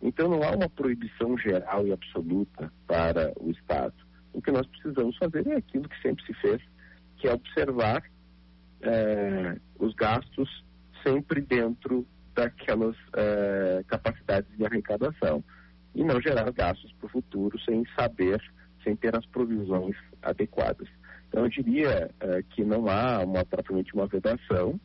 Então, 0.00 0.28
não 0.28 0.42
há 0.42 0.50
uma 0.50 0.68
proibição 0.68 1.36
geral 1.38 1.86
e 1.86 1.92
absoluta 1.92 2.72
para 2.86 3.32
o 3.40 3.50
Estado. 3.50 3.94
O 4.32 4.40
que 4.40 4.50
nós 4.50 4.66
precisamos 4.66 5.16
fazer 5.16 5.46
é 5.46 5.56
aquilo 5.56 5.88
que 5.88 6.00
sempre 6.00 6.24
se 6.26 6.34
fez, 6.34 6.62
que 7.16 7.26
é 7.26 7.32
observar 7.32 8.02
é, 8.82 9.58
os 9.78 9.94
gastos 9.94 10.64
sempre 11.02 11.40
dentro 11.40 12.06
daquelas 12.34 12.96
é, 13.14 13.82
capacidades 13.86 14.54
de 14.56 14.64
arrecadação 14.64 15.42
e 15.94 16.04
não 16.04 16.20
gerar 16.20 16.50
gastos 16.52 16.92
para 16.92 17.06
o 17.06 17.10
futuro 17.10 17.58
sem 17.60 17.84
saber, 17.98 18.40
sem 18.84 18.94
ter 18.94 19.16
as 19.16 19.24
provisões 19.26 19.96
adequadas. 20.22 20.88
Então, 21.36 21.44
eu 21.44 21.50
diria 21.50 22.10
é, 22.18 22.42
que 22.48 22.64
não 22.64 22.88
há 22.88 23.22
uma, 23.22 23.44
propriamente 23.44 23.92
uma 23.92 24.06
vedação, 24.06 24.80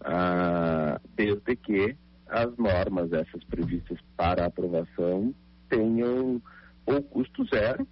ah, 0.00 1.00
desde 1.14 1.54
que 1.54 1.94
as 2.26 2.56
normas, 2.56 3.12
essas 3.12 3.44
previstas 3.44 3.96
para 4.16 4.46
aprovação, 4.46 5.32
tenham 5.68 6.42
ou 6.84 7.00
custo 7.04 7.44
zero, 7.46 7.86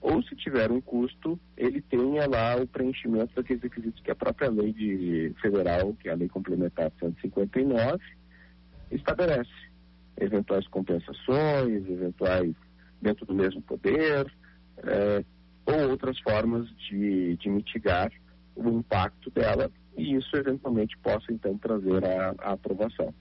ou 0.00 0.22
se 0.22 0.34
tiver 0.34 0.72
um 0.72 0.80
custo, 0.80 1.38
ele 1.58 1.82
tenha 1.82 2.26
lá 2.26 2.56
o 2.56 2.66
preenchimento 2.66 3.34
daqueles 3.34 3.62
requisitos 3.62 4.00
que 4.00 4.10
a 4.10 4.16
própria 4.16 4.48
lei 4.48 4.72
de 4.72 5.34
federal, 5.42 5.92
que 5.92 6.08
é 6.08 6.12
a 6.12 6.16
lei 6.16 6.30
complementar 6.30 6.90
159, 6.98 8.02
estabelece. 8.90 9.50
Eventuais 10.18 10.66
compensações, 10.68 11.86
eventuais 11.86 12.54
dentro 13.02 13.26
do 13.26 13.34
mesmo 13.34 13.60
poder, 13.60 14.26
é, 14.78 15.22
ou 15.66 15.90
outras 15.90 16.18
formas 16.20 16.68
de, 16.76 17.36
de 17.36 17.48
mitigar 17.48 18.10
o 18.54 18.68
impacto 18.70 19.30
dela, 19.30 19.70
e 19.96 20.14
isso 20.14 20.34
eventualmente 20.36 20.96
possa 20.98 21.32
então 21.32 21.58
trazer 21.58 22.04
a, 22.04 22.34
a 22.38 22.52
aprovação. 22.52 23.12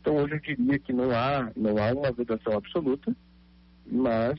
Então 0.00 0.16
hoje 0.16 0.34
eu 0.34 0.40
diria 0.40 0.78
que 0.78 0.92
não 0.92 1.10
há, 1.10 1.50
não 1.56 1.78
há 1.78 1.92
uma 1.92 2.12
vedação 2.12 2.52
absoluta, 2.52 3.16
mas 3.86 4.38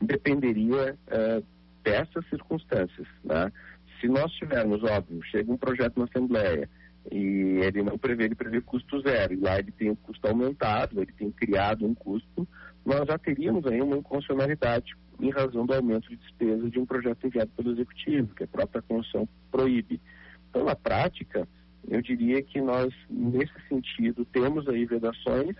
dependeria 0.00 0.96
uh, 1.06 1.44
dessas 1.82 2.28
circunstâncias. 2.28 3.06
Né? 3.24 3.52
Se 4.00 4.08
nós 4.08 4.32
tivermos, 4.32 4.82
óbvio, 4.82 5.22
chega 5.24 5.52
um 5.52 5.56
projeto 5.56 5.98
na 5.98 6.04
Assembleia 6.04 6.68
e 7.10 7.60
ele 7.62 7.82
não 7.82 7.96
prevê, 7.96 8.24
ele 8.24 8.34
prevê 8.34 8.60
custo 8.60 9.00
zero, 9.00 9.32
e 9.32 9.36
lá 9.36 9.58
ele 9.58 9.72
tem 9.72 9.90
um 9.90 9.96
custo 9.96 10.26
aumentado, 10.26 11.00
ele 11.00 11.12
tem 11.12 11.30
criado 11.30 11.86
um 11.86 11.94
custo, 11.94 12.46
nós 12.84 13.06
já 13.06 13.16
teríamos 13.16 13.64
aí 13.66 13.80
uma 13.80 13.96
inconstitucionalidade 13.96 14.94
em 15.20 15.30
razão 15.30 15.66
do 15.66 15.74
aumento 15.74 16.08
de 16.08 16.16
despesa 16.16 16.70
de 16.70 16.78
um 16.78 16.86
projeto 16.86 17.26
enviado 17.26 17.50
pelo 17.56 17.72
Executivo, 17.72 18.34
que 18.34 18.44
a 18.44 18.48
própria 18.48 18.82
Constituição 18.82 19.28
proíbe. 19.50 20.00
Então, 20.48 20.64
na 20.64 20.76
prática, 20.76 21.46
eu 21.88 22.00
diria 22.02 22.42
que 22.42 22.60
nós, 22.60 22.92
nesse 23.08 23.54
sentido, 23.68 24.24
temos 24.26 24.68
aí 24.68 24.84
vedações, 24.84 25.56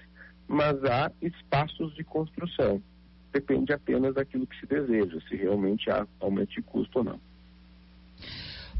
mas 0.46 0.82
há 0.84 1.10
espaços 1.20 1.94
de 1.94 2.04
construção. 2.04 2.82
Depende 3.32 3.72
apenas 3.72 4.14
daquilo 4.14 4.46
que 4.46 4.58
se 4.58 4.66
deseja, 4.66 5.20
se 5.28 5.36
realmente 5.36 5.90
há 5.90 6.06
aumento 6.20 6.52
de 6.52 6.62
custo 6.62 6.98
ou 6.98 7.04
não. 7.04 7.20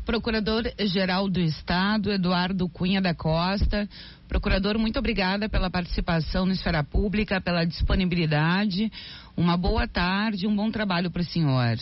Procurador-Geral 0.09 1.29
do 1.29 1.39
Estado, 1.39 2.11
Eduardo 2.11 2.67
Cunha 2.67 2.99
da 2.99 3.15
Costa. 3.15 3.87
Procurador, 4.27 4.79
muito 4.79 4.99
obrigada 4.99 5.51
pela 5.51 5.69
participação 5.69 6.47
no 6.47 6.53
Esfera 6.53 6.83
Pública, 6.83 7.43
pela 7.43 7.63
disponibilidade. 7.67 8.91
Uma 9.37 9.55
boa 9.55 9.87
tarde, 9.87 10.47
um 10.47 10.57
bom 10.57 10.71
trabalho 10.71 11.11
para 11.11 11.21
o 11.21 11.25
senhor. 11.27 11.77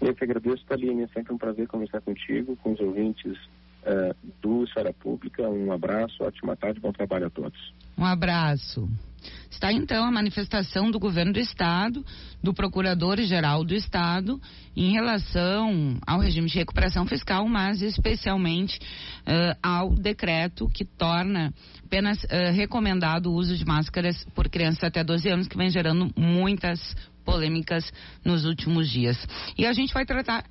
Eu 0.00 0.12
que 0.12 0.24
agradeço, 0.24 0.64
Taline. 0.66 1.04
É 1.04 1.06
sempre 1.14 1.32
um 1.32 1.38
prazer 1.38 1.68
conversar 1.68 2.00
contigo, 2.00 2.56
com 2.56 2.72
os 2.72 2.80
ouvintes 2.80 3.38
uh, 3.82 4.16
do 4.40 4.64
Esfera 4.64 4.92
Pública. 4.92 5.48
Um 5.48 5.72
abraço, 5.72 6.22
ótima 6.22 6.56
tarde, 6.56 6.80
bom 6.80 6.92
trabalho 6.92 7.26
a 7.26 7.30
todos. 7.30 7.58
Um 7.96 8.04
abraço. 8.04 8.88
Está 9.50 9.72
então 9.72 10.04
a 10.04 10.10
manifestação 10.10 10.90
do 10.90 10.98
governo 10.98 11.32
do 11.32 11.38
estado, 11.38 12.04
do 12.42 12.52
procurador-geral 12.52 13.64
do 13.64 13.74
estado, 13.74 14.40
em 14.74 14.90
relação 14.92 15.98
ao 16.04 16.18
regime 16.18 16.48
de 16.48 16.58
recuperação 16.58 17.06
fiscal, 17.06 17.46
mas 17.46 17.80
especialmente 17.82 18.78
uh, 18.78 19.56
ao 19.62 19.94
decreto 19.94 20.68
que 20.68 20.84
torna 20.84 21.52
apenas 21.84 22.24
uh, 22.24 22.52
recomendado 22.52 23.26
o 23.26 23.34
uso 23.34 23.56
de 23.56 23.64
máscaras 23.64 24.24
por 24.34 24.48
crianças 24.48 24.82
até 24.82 25.04
12 25.04 25.28
anos, 25.28 25.46
que 25.46 25.56
vem 25.56 25.70
gerando 25.70 26.10
muitas 26.16 26.96
polêmicas 27.24 27.92
nos 28.24 28.44
últimos 28.44 28.90
dias. 28.90 29.16
E 29.56 29.64
a 29.64 29.72
gente 29.72 29.94
vai 29.94 30.04
tratar 30.04 30.44